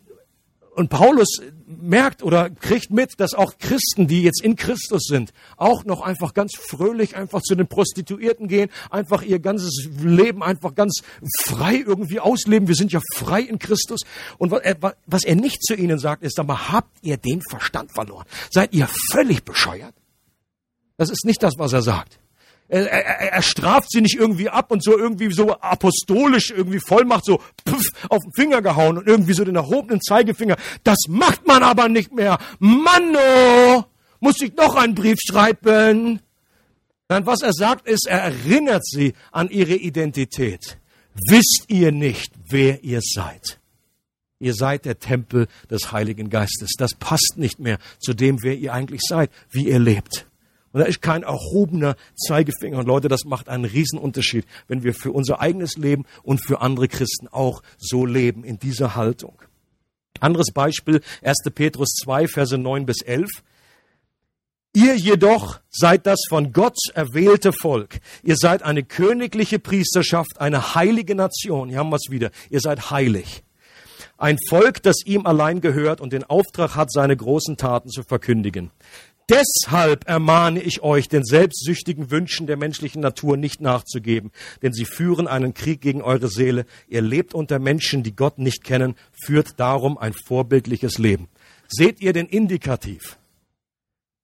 [0.75, 5.85] und Paulus merkt oder kriegt mit, dass auch Christen, die jetzt in Christus sind, auch
[5.85, 11.01] noch einfach ganz fröhlich einfach zu den Prostituierten gehen, einfach ihr ganzes Leben einfach ganz
[11.45, 12.67] frei irgendwie ausleben.
[12.67, 14.01] Wir sind ja frei in Christus.
[14.37, 18.25] Und was er nicht zu ihnen sagt, ist, aber habt ihr den Verstand verloren?
[18.51, 19.93] Seid ihr völlig bescheuert?
[20.97, 22.19] Das ist nicht das, was er sagt.
[22.69, 27.25] Er, er, er, straft sie nicht irgendwie ab und so irgendwie so apostolisch irgendwie Vollmacht
[27.25, 30.55] so pff, auf den Finger gehauen und irgendwie so den erhobenen Zeigefinger.
[30.83, 32.39] Das macht man aber nicht mehr.
[32.59, 33.85] Manno,
[34.19, 36.21] muss ich noch einen Brief schreiben?
[37.07, 40.77] Dann was er sagt ist, er erinnert sie an ihre Identität.
[41.29, 43.59] Wisst ihr nicht, wer ihr seid?
[44.39, 46.71] Ihr seid der Tempel des Heiligen Geistes.
[46.77, 50.25] Das passt nicht mehr zu dem, wer ihr eigentlich seid, wie ihr lebt.
[50.73, 52.79] Und da ist kein erhobener Zeigefinger.
[52.79, 56.87] Und Leute, das macht einen Riesenunterschied, wenn wir für unser eigenes Leben und für andere
[56.87, 59.41] Christen auch so leben, in dieser Haltung.
[60.19, 61.43] Anderes Beispiel, 1.
[61.53, 63.29] Petrus 2, Verse 9 bis 11.
[64.75, 67.99] Ihr jedoch seid das von Gott erwählte Volk.
[68.23, 71.69] Ihr seid eine königliche Priesterschaft, eine heilige Nation.
[71.69, 72.31] Hier haben wir es wieder.
[72.49, 73.43] Ihr seid heilig.
[74.17, 78.71] Ein Volk, das ihm allein gehört und den Auftrag hat, seine großen Taten zu verkündigen.
[79.29, 85.27] Deshalb ermahne ich euch, den selbstsüchtigen Wünschen der menschlichen Natur nicht nachzugeben, denn sie führen
[85.27, 86.65] einen Krieg gegen eure Seele.
[86.87, 91.29] Ihr lebt unter Menschen, die Gott nicht kennen, führt darum ein vorbildliches Leben.
[91.69, 93.17] Seht ihr den Indikativ?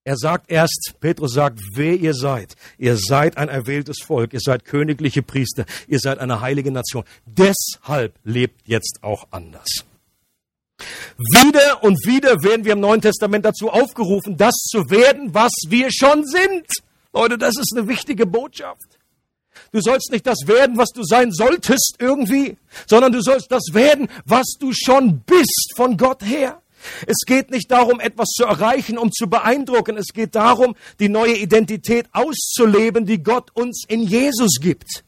[0.03, 2.55] Er sagt erst, Petrus sagt, wer ihr seid.
[2.77, 7.03] Ihr seid ein erwähltes Volk, ihr seid königliche Priester, ihr seid eine heilige Nation.
[7.25, 9.85] Deshalb lebt jetzt auch anders.
[11.17, 15.91] Wieder und wieder werden wir im Neuen Testament dazu aufgerufen, das zu werden, was wir
[15.91, 16.65] schon sind.
[17.13, 18.99] Leute, das ist eine wichtige Botschaft.
[19.71, 22.57] Du sollst nicht das werden, was du sein solltest irgendwie,
[22.87, 26.61] sondern du sollst das werden, was du schon bist von Gott her.
[27.05, 29.97] Es geht nicht darum, etwas zu erreichen, um zu beeindrucken.
[29.97, 35.03] Es geht darum, die neue Identität auszuleben, die Gott uns in Jesus gibt.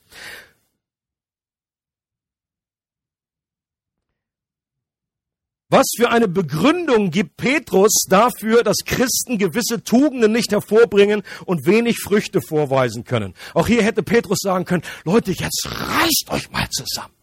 [5.72, 12.00] Was für eine Begründung gibt Petrus dafür, dass Christen gewisse Tugenden nicht hervorbringen und wenig
[12.00, 13.34] Früchte vorweisen können?
[13.54, 17.14] Auch hier hätte Petrus sagen können, Leute, jetzt reißt euch mal zusammen.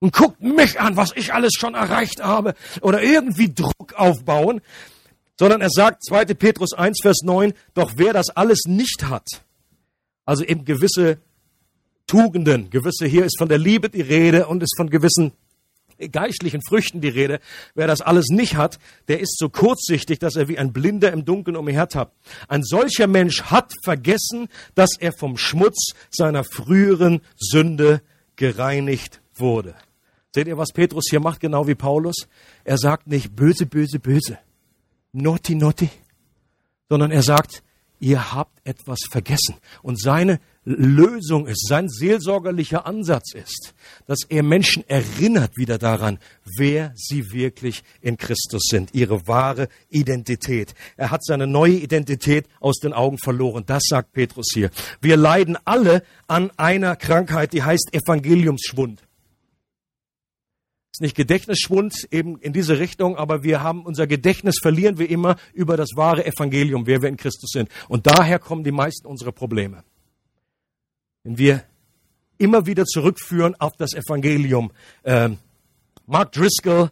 [0.00, 2.52] Und guckt mich an, was ich alles schon erreicht habe.
[2.82, 4.60] Oder irgendwie Druck aufbauen.
[5.38, 6.26] Sondern er sagt, 2.
[6.26, 9.26] Petrus 1, Vers 9, doch wer das alles nicht hat,
[10.26, 11.22] also eben gewisse
[12.06, 15.32] Tugenden, gewisse, hier ist von der Liebe die Rede und ist von gewissen
[16.10, 17.40] geistlichen Früchten die Rede.
[17.74, 18.78] Wer das alles nicht hat,
[19.08, 22.14] der ist so kurzsichtig, dass er wie ein Blinder im Dunkeln umhertappt.
[22.48, 28.02] Ein solcher Mensch hat vergessen, dass er vom Schmutz seiner früheren Sünde
[28.36, 29.74] gereinigt wurde.
[30.34, 32.26] Seht ihr, was Petrus hier macht, genau wie Paulus?
[32.64, 34.38] Er sagt nicht böse, böse, böse,
[35.12, 35.90] naughty, naughty,
[36.88, 37.62] sondern er sagt,
[38.00, 39.54] ihr habt etwas vergessen.
[39.82, 43.74] Und seine Lösung ist, sein seelsorgerlicher Ansatz ist,
[44.06, 46.18] dass er Menschen erinnert wieder daran,
[46.56, 50.74] wer sie wirklich in Christus sind, ihre wahre Identität.
[50.96, 53.64] Er hat seine neue Identität aus den Augen verloren.
[53.66, 54.70] Das sagt Petrus hier.
[55.00, 59.02] Wir leiden alle an einer Krankheit, die heißt Evangeliumsschwund.
[60.92, 65.36] Ist nicht Gedächtnisschwund eben in diese Richtung, aber wir haben unser Gedächtnis verlieren wir immer
[65.52, 67.68] über das wahre Evangelium, wer wir in Christus sind.
[67.88, 69.82] Und daher kommen die meisten unserer Probleme
[71.24, 71.64] wenn wir
[72.38, 74.72] immer wieder zurückführen auf das Evangelium.
[75.04, 75.38] Ähm,
[76.06, 76.90] Mark Driscoll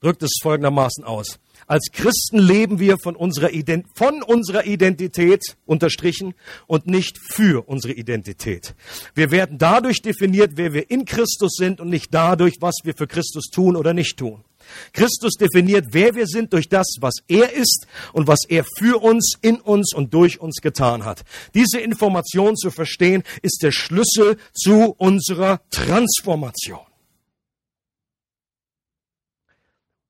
[0.00, 1.38] drückt es folgendermaßen aus.
[1.66, 3.50] Als Christen leben wir von unserer,
[3.94, 6.34] von unserer Identität unterstrichen
[6.66, 8.74] und nicht für unsere Identität.
[9.14, 13.06] Wir werden dadurch definiert, wer wir in Christus sind und nicht dadurch, was wir für
[13.06, 14.44] Christus tun oder nicht tun.
[14.92, 19.34] Christus definiert, wer wir sind durch das, was er ist und was er für uns,
[19.40, 21.24] in uns und durch uns getan hat.
[21.54, 26.91] Diese Information zu verstehen, ist der Schlüssel zu unserer Transformation.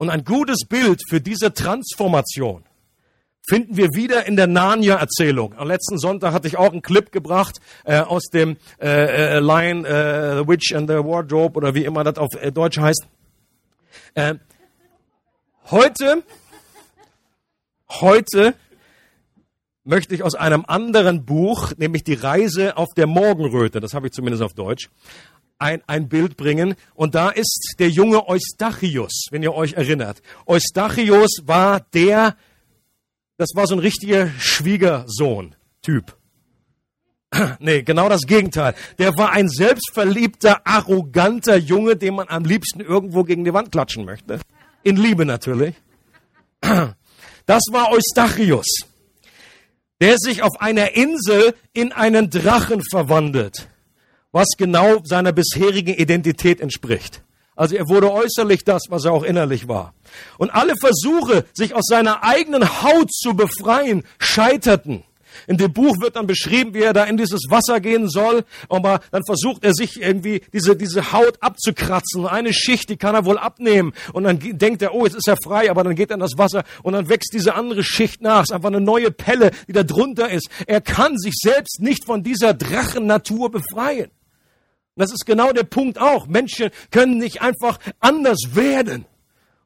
[0.03, 2.65] Und ein gutes Bild für diese Transformation
[3.47, 5.55] finden wir wieder in der Narnia-Erzählung.
[5.57, 9.85] Am letzten Sonntag hatte ich auch einen Clip gebracht äh, aus dem äh, äh, Lion,
[9.85, 13.07] äh, The Witch and the Wardrobe oder wie immer das auf äh, Deutsch heißt.
[14.15, 14.35] Äh,
[15.71, 16.25] heute,
[17.89, 18.55] heute
[19.85, 24.13] möchte ich aus einem anderen Buch, nämlich die Reise auf der Morgenröte, das habe ich
[24.13, 24.91] zumindest auf Deutsch,
[25.59, 26.75] ein, ein Bild bringen.
[26.95, 30.23] Und da ist der junge Eustachius, wenn ihr euch erinnert.
[30.47, 32.37] Eustachius war der,
[33.37, 36.17] das war so ein richtiger Schwiegersohn-Typ.
[37.61, 38.75] Nee, genau das Gegenteil.
[38.99, 44.05] Der war ein selbstverliebter, arroganter Junge, den man am liebsten irgendwo gegen die Wand klatschen
[44.05, 44.39] möchte.
[44.83, 45.75] In Liebe natürlich.
[47.45, 48.67] Das war Eustachius,
[50.01, 53.69] der sich auf einer Insel in einen Drachen verwandelt,
[54.33, 57.23] was genau seiner bisherigen Identität entspricht.
[57.55, 59.95] Also er wurde äußerlich das, was er auch innerlich war.
[60.39, 65.05] Und alle Versuche, sich aus seiner eigenen Haut zu befreien, scheiterten.
[65.47, 69.01] In dem Buch wird dann beschrieben, wie er da in dieses Wasser gehen soll, aber
[69.11, 72.27] dann versucht er sich irgendwie diese, diese Haut abzukratzen.
[72.27, 73.93] Eine Schicht, die kann er wohl abnehmen.
[74.13, 76.37] Und dann denkt er, oh, jetzt ist er frei, aber dann geht er in das
[76.37, 78.43] Wasser und dann wächst diese andere Schicht nach.
[78.43, 80.49] Es ist einfach eine neue Pelle, die da drunter ist.
[80.67, 84.11] Er kann sich selbst nicht von dieser Drachennatur befreien.
[84.95, 86.27] Und das ist genau der Punkt auch.
[86.27, 89.07] Menschen können nicht einfach anders werden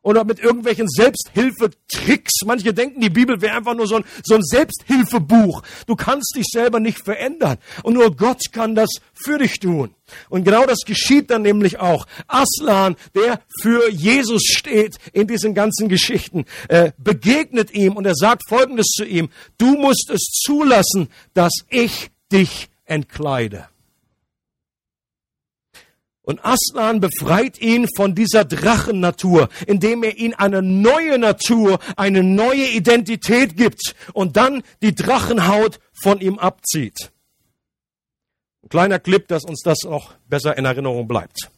[0.07, 2.43] oder mit irgendwelchen Selbsthilfetricks.
[2.45, 5.65] Manche denken, die Bibel wäre einfach nur so ein, so ein Selbsthilfebuch.
[5.89, 7.59] Du kannst dich selber nicht verändern.
[7.83, 9.97] Und nur Gott kann das für dich tun.
[10.29, 12.07] Und genau das geschieht dann nämlich auch.
[12.29, 18.49] Aslan, der für Jesus steht in diesen ganzen Geschichten, äh, begegnet ihm und er sagt
[18.49, 19.29] Folgendes zu ihm.
[19.59, 23.67] Du musst es zulassen, dass ich dich entkleide.
[26.27, 32.67] Und Aslan befreit ihn von dieser Drachennatur, indem er ihn eine neue Natur, eine neue
[32.67, 37.13] Identität gibt und dann die Drachenhaut von ihm abzieht.
[38.65, 41.49] Ein kleiner Clip, dass uns das auch besser in Erinnerung bleibt.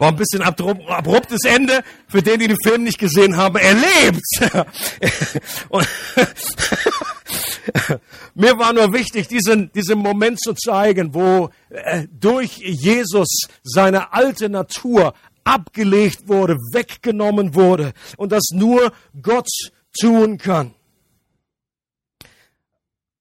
[0.00, 3.56] War ein bisschen abruptes Ende für den, die den Film nicht gesehen haben.
[3.56, 4.22] Er lebt!
[8.34, 14.48] mir war nur wichtig, diesen, diesen Moment zu zeigen, wo äh, durch Jesus seine alte
[14.48, 15.12] Natur
[15.44, 19.50] abgelegt wurde, weggenommen wurde und das nur Gott
[20.00, 20.74] tun kann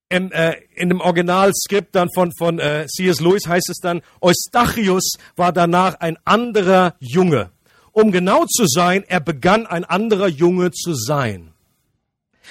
[0.09, 3.21] im, äh, in dem Originalskript dann von, von äh, C.S.
[3.21, 7.51] Lewis heißt es dann, Eustachius war danach ein anderer Junge.
[7.91, 11.53] Um genau zu sein, er begann ein anderer Junge zu sein.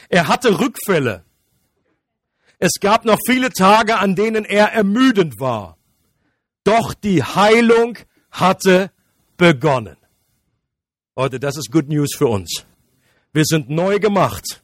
[0.09, 1.25] Er hatte Rückfälle.
[2.59, 5.77] Es gab noch viele Tage, an denen er ermüdend war.
[6.65, 7.99] Doch die Heilung
[8.31, 8.91] hatte
[9.37, 9.97] begonnen.
[11.17, 12.65] Leute, das ist Good News für uns.
[13.33, 14.63] Wir sind neu gemacht.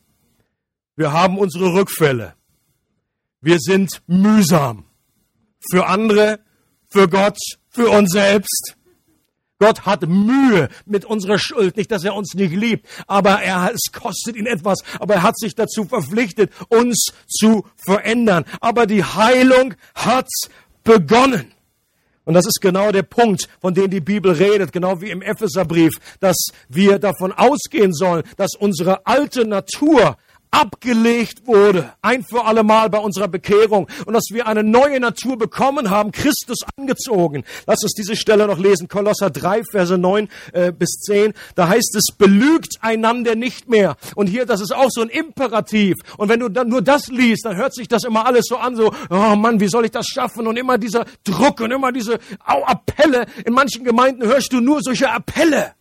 [0.96, 2.34] Wir haben unsere Rückfälle.
[3.44, 4.86] Wir sind mühsam.
[5.70, 6.40] Für andere,
[6.88, 7.36] für Gott,
[7.68, 8.74] für uns selbst.
[9.58, 11.76] Gott hat Mühe mit unserer Schuld.
[11.76, 14.78] Nicht, dass er uns nicht liebt, aber er, es kostet ihn etwas.
[14.98, 18.46] Aber er hat sich dazu verpflichtet, uns zu verändern.
[18.62, 20.28] Aber die Heilung hat
[20.82, 21.52] begonnen.
[22.24, 25.92] Und das ist genau der Punkt, von dem die Bibel redet, genau wie im Epheserbrief,
[26.20, 30.16] dass wir davon ausgehen sollen, dass unsere alte Natur
[30.54, 35.36] abgelegt wurde, ein für alle Mal bei unserer Bekehrung und dass wir eine neue Natur
[35.36, 37.42] bekommen haben, Christus angezogen.
[37.66, 41.34] Lass uns diese Stelle noch lesen, Kolosser 3, Verse 9 äh, bis 10.
[41.56, 43.96] Da heißt es, belügt einander nicht mehr.
[44.14, 45.96] Und hier, das ist auch so ein Imperativ.
[46.18, 48.76] Und wenn du dann nur das liest, dann hört sich das immer alles so an,
[48.76, 50.46] so, oh Mann, wie soll ich das schaffen?
[50.46, 53.26] Und immer dieser Druck und immer diese Au Appelle.
[53.44, 55.72] In manchen Gemeinden hörst du nur solche Appelle.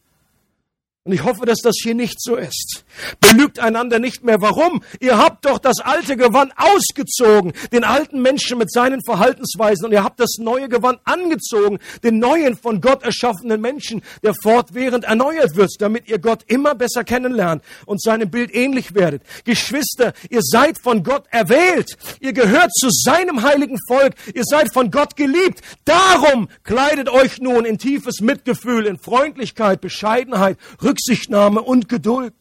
[1.05, 2.85] Und ich hoffe, dass das hier nicht so ist.
[3.19, 4.39] Belügt einander nicht mehr.
[4.39, 4.81] Warum?
[5.01, 10.05] Ihr habt doch das alte Gewand ausgezogen, den alten Menschen mit seinen Verhaltensweisen, und ihr
[10.05, 15.71] habt das neue Gewand angezogen, den neuen von Gott erschaffenen Menschen, der fortwährend erneuert wird,
[15.79, 19.23] damit ihr Gott immer besser kennenlernt und seinem Bild ähnlich werdet.
[19.43, 21.97] Geschwister, ihr seid von Gott erwählt.
[22.21, 24.13] Ihr gehört zu seinem heiligen Volk.
[24.33, 25.59] Ihr seid von Gott geliebt.
[25.83, 30.57] Darum kleidet euch nun in tiefes Mitgefühl, in Freundlichkeit, Bescheidenheit,
[30.93, 32.35] Rücksichtnahme und Geduld.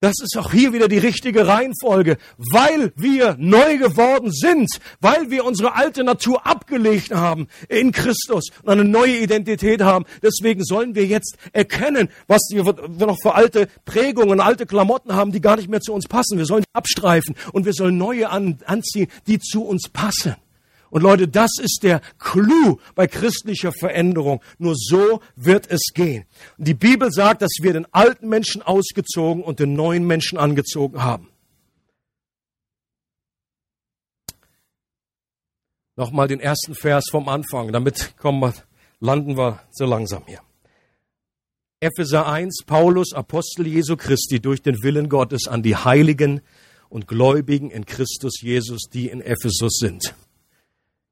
[0.00, 4.68] Das ist auch hier wieder die richtige Reihenfolge, weil wir neu geworden sind,
[5.00, 10.04] weil wir unsere alte Natur abgelegt haben in Christus und eine neue Identität haben.
[10.22, 15.40] Deswegen sollen wir jetzt erkennen, was wir noch für alte Prägungen, alte Klamotten haben, die
[15.40, 16.38] gar nicht mehr zu uns passen.
[16.38, 20.36] Wir sollen abstreifen und wir sollen neue anziehen, die zu uns passen.
[20.90, 24.42] Und Leute, das ist der Clou bei christlicher Veränderung.
[24.58, 26.24] Nur so wird es gehen.
[26.56, 31.28] Die Bibel sagt, dass wir den alten Menschen ausgezogen und den neuen Menschen angezogen haben.
[35.96, 38.54] Nochmal den ersten Vers vom Anfang, damit kommen wir,
[39.00, 40.40] landen wir so langsam hier.
[41.80, 46.40] Epheser 1, Paulus, Apostel Jesu Christi, durch den Willen Gottes an die Heiligen
[46.88, 50.14] und Gläubigen in Christus Jesus, die in Ephesus sind.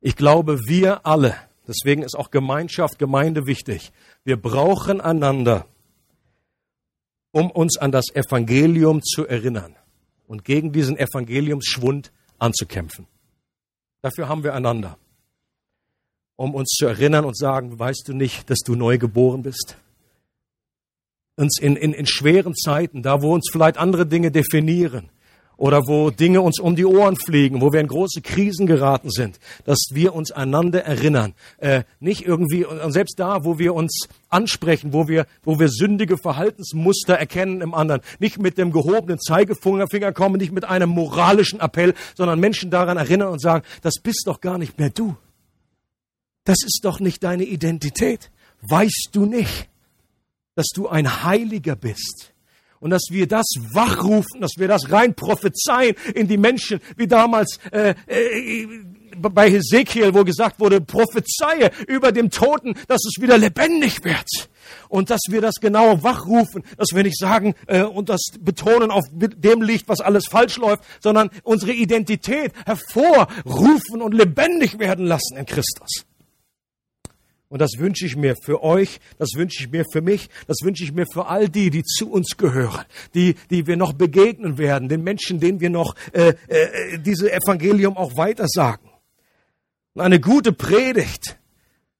[0.06, 1.34] Ich glaube, wir alle,
[1.66, 3.90] deswegen ist auch Gemeinschaft, Gemeinde wichtig.
[4.22, 5.66] Wir brauchen einander,
[7.32, 9.74] um uns an das Evangelium zu erinnern
[10.28, 13.08] und gegen diesen Evangeliumsschwund anzukämpfen.
[14.00, 14.96] Dafür haben wir einander.
[16.36, 19.76] Um uns zu erinnern und sagen, weißt du nicht, dass du neu geboren bist?
[21.34, 25.10] Uns in, in, in schweren Zeiten, da wo uns vielleicht andere Dinge definieren,
[25.56, 29.38] oder wo Dinge uns um die Ohren fliegen, wo wir in große Krisen geraten sind,
[29.64, 31.34] dass wir uns einander erinnern.
[31.58, 37.14] Äh, nicht irgendwie, selbst da, wo wir uns ansprechen, wo wir, wo wir sündige Verhaltensmuster
[37.14, 42.38] erkennen im anderen, nicht mit dem gehobenen Zeigefinger kommen, nicht mit einem moralischen Appell, sondern
[42.38, 45.16] Menschen daran erinnern und sagen, das bist doch gar nicht mehr du.
[46.44, 48.30] Das ist doch nicht deine Identität.
[48.62, 49.68] Weißt du nicht,
[50.54, 52.32] dass du ein Heiliger bist?
[52.80, 57.58] Und dass wir das wachrufen, dass wir das rein prophezeien in die Menschen, wie damals
[57.72, 58.68] äh, äh,
[59.18, 64.26] bei Hesekiel, wo gesagt wurde, prophezeie über dem Toten, dass es wieder lebendig wird.
[64.88, 69.04] Und dass wir das genau wachrufen, dass wir nicht sagen äh, und das betonen auf
[69.12, 75.46] dem Licht, was alles falsch läuft, sondern unsere Identität hervorrufen und lebendig werden lassen in
[75.46, 76.04] Christus.
[77.48, 80.82] Und das wünsche ich mir für euch, das wünsche ich mir für mich, das wünsche
[80.82, 82.84] ich mir für all die, die zu uns gehören,
[83.14, 87.96] die, die wir noch begegnen werden, den Menschen, denen wir noch äh, äh, diese Evangelium
[87.96, 88.90] auch weitersagen.
[89.94, 91.38] Und eine gute Predigt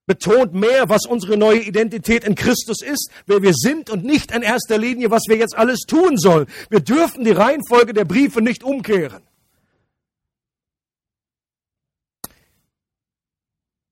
[0.07, 4.43] betont mehr, was unsere neue Identität in Christus ist, wer wir sind und nicht in
[4.43, 6.47] erster Linie, was wir jetzt alles tun sollen.
[6.71, 9.23] Wir dürfen die Reihenfolge der Briefe nicht umkehren.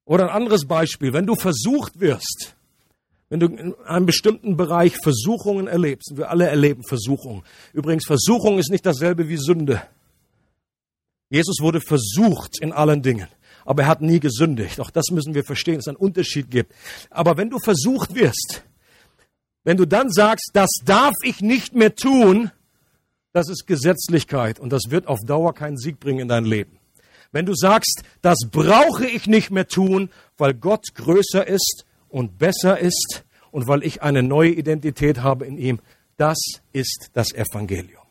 [0.05, 2.55] Oder ein anderes Beispiel, wenn du versucht wirst,
[3.31, 7.43] wenn du in einem bestimmten Bereich Versuchungen erlebst, und wir alle erleben Versuchungen.
[7.73, 9.83] Übrigens, Versuchung ist nicht dasselbe wie Sünde.
[11.31, 13.29] Jesus wurde versucht in allen Dingen,
[13.65, 14.79] aber er hat nie gesündigt.
[14.79, 16.73] Auch das müssen wir verstehen, dass es einen Unterschied gibt.
[17.11, 18.63] Aber wenn du versucht wirst,
[19.65, 22.51] wenn du dann sagst, das darf ich nicht mehr tun,
[23.33, 26.79] das ist Gesetzlichkeit und das wird auf Dauer keinen Sieg bringen in dein Leben.
[27.35, 30.09] Wenn du sagst, das brauche ich nicht mehr tun,
[30.39, 35.59] weil Gott größer ist und besser ist und weil ich eine neue Identität habe in
[35.59, 35.81] ihm,
[36.17, 36.39] das
[36.73, 38.05] ist das Evangelium.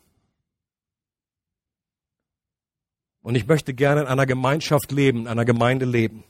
[3.22, 6.24] Und ich möchte gerne in einer Gemeinschaft leben, in einer Gemeinde leben,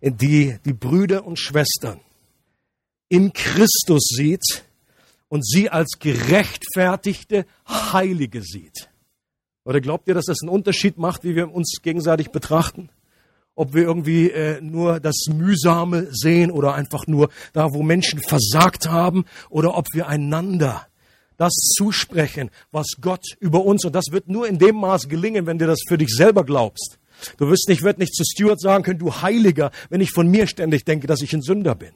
[0.00, 2.00] in die die Brüder und Schwestern
[3.10, 4.64] in Christus sieht
[5.28, 8.87] und sie als gerechtfertigte Heilige sieht.
[9.68, 12.88] Oder glaubt ihr, dass das einen Unterschied macht, wie wir uns gegenseitig betrachten?
[13.54, 18.88] Ob wir irgendwie äh, nur das Mühsame sehen oder einfach nur da, wo Menschen versagt
[18.88, 20.86] haben, oder ob wir einander
[21.36, 25.58] das zusprechen, was Gott über uns, und das wird nur in dem Maß gelingen, wenn
[25.58, 26.98] du das für dich selber glaubst.
[27.36, 30.46] Du wirst nicht, wird nicht zu Stuart sagen können, du Heiliger, wenn ich von mir
[30.46, 31.92] ständig denke, dass ich ein Sünder bin.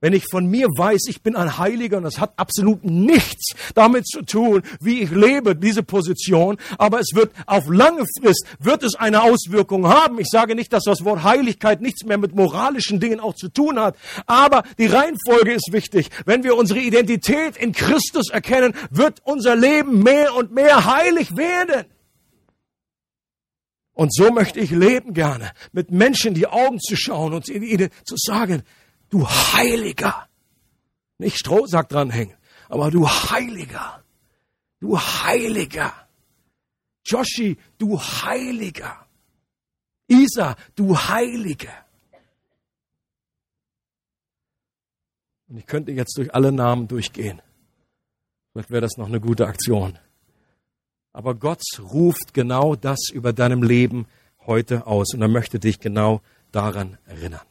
[0.00, 4.06] Wenn ich von mir weiß, ich bin ein Heiliger und das hat absolut nichts damit
[4.06, 8.94] zu tun, wie ich lebe, diese Position, aber es wird auf lange Frist, wird es
[8.94, 10.20] eine Auswirkung haben.
[10.20, 13.80] Ich sage nicht, dass das Wort Heiligkeit nichts mehr mit moralischen Dingen auch zu tun
[13.80, 13.96] hat,
[14.26, 16.10] aber die Reihenfolge ist wichtig.
[16.24, 21.86] Wenn wir unsere Identität in Christus erkennen, wird unser Leben mehr und mehr heilig werden.
[23.94, 28.14] Und so möchte ich leben gerne, mit Menschen die Augen zu schauen und ihnen zu
[28.16, 28.62] sagen,
[29.10, 30.28] du Heiliger.
[31.18, 32.36] Nicht Strohsack dranhängen,
[32.68, 34.02] aber du Heiliger.
[34.80, 35.92] Du Heiliger.
[37.04, 39.06] Joshi, du Heiliger.
[40.08, 41.70] Isa, du Heilige.
[45.48, 47.40] Und ich könnte jetzt durch alle Namen durchgehen.
[48.52, 49.98] Vielleicht wäre das noch eine gute Aktion.
[51.12, 54.06] Aber Gott ruft genau das über deinem Leben
[54.46, 56.20] heute aus und er möchte dich genau
[56.52, 57.46] daran erinnern.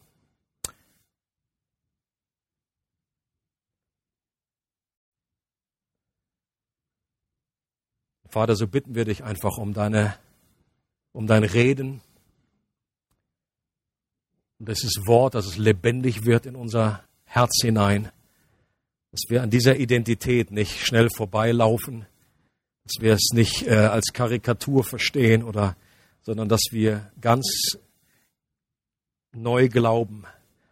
[8.30, 10.16] Vater, so bitten wir dich einfach um deine,
[11.14, 12.02] um dein Reden.
[14.60, 18.12] Das ist Wort, dass es lebendig wird in unser Herz hinein.
[19.12, 22.06] Dass wir an dieser Identität nicht schnell vorbeilaufen.
[22.84, 25.78] Dass wir es nicht äh, als Karikatur verstehen oder,
[26.22, 27.78] sondern dass wir ganz
[29.32, 30.26] neu glauben,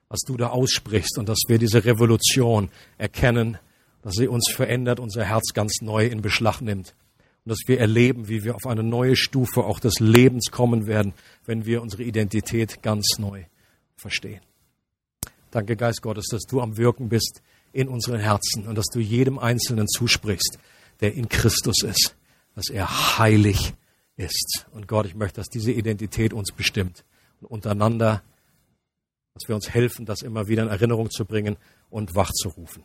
[0.09, 3.59] was du da aussprichst und dass wir diese Revolution erkennen,
[4.01, 6.95] dass sie uns verändert, unser Herz ganz neu in Beschlag nimmt
[7.45, 11.13] und dass wir erleben, wie wir auf eine neue Stufe auch des Lebens kommen werden,
[11.45, 13.45] wenn wir unsere Identität ganz neu
[13.95, 14.41] verstehen.
[15.51, 17.41] Danke, Geist Gottes, dass du am Wirken bist
[17.71, 20.57] in unseren Herzen und dass du jedem Einzelnen zusprichst,
[21.01, 22.15] der in Christus ist,
[22.55, 23.73] dass er heilig
[24.17, 24.65] ist.
[24.71, 27.05] Und Gott, ich möchte, dass diese Identität uns bestimmt
[27.41, 28.23] und untereinander
[29.35, 31.57] dass wir uns helfen, das immer wieder in Erinnerung zu bringen
[31.89, 32.83] und wachzurufen.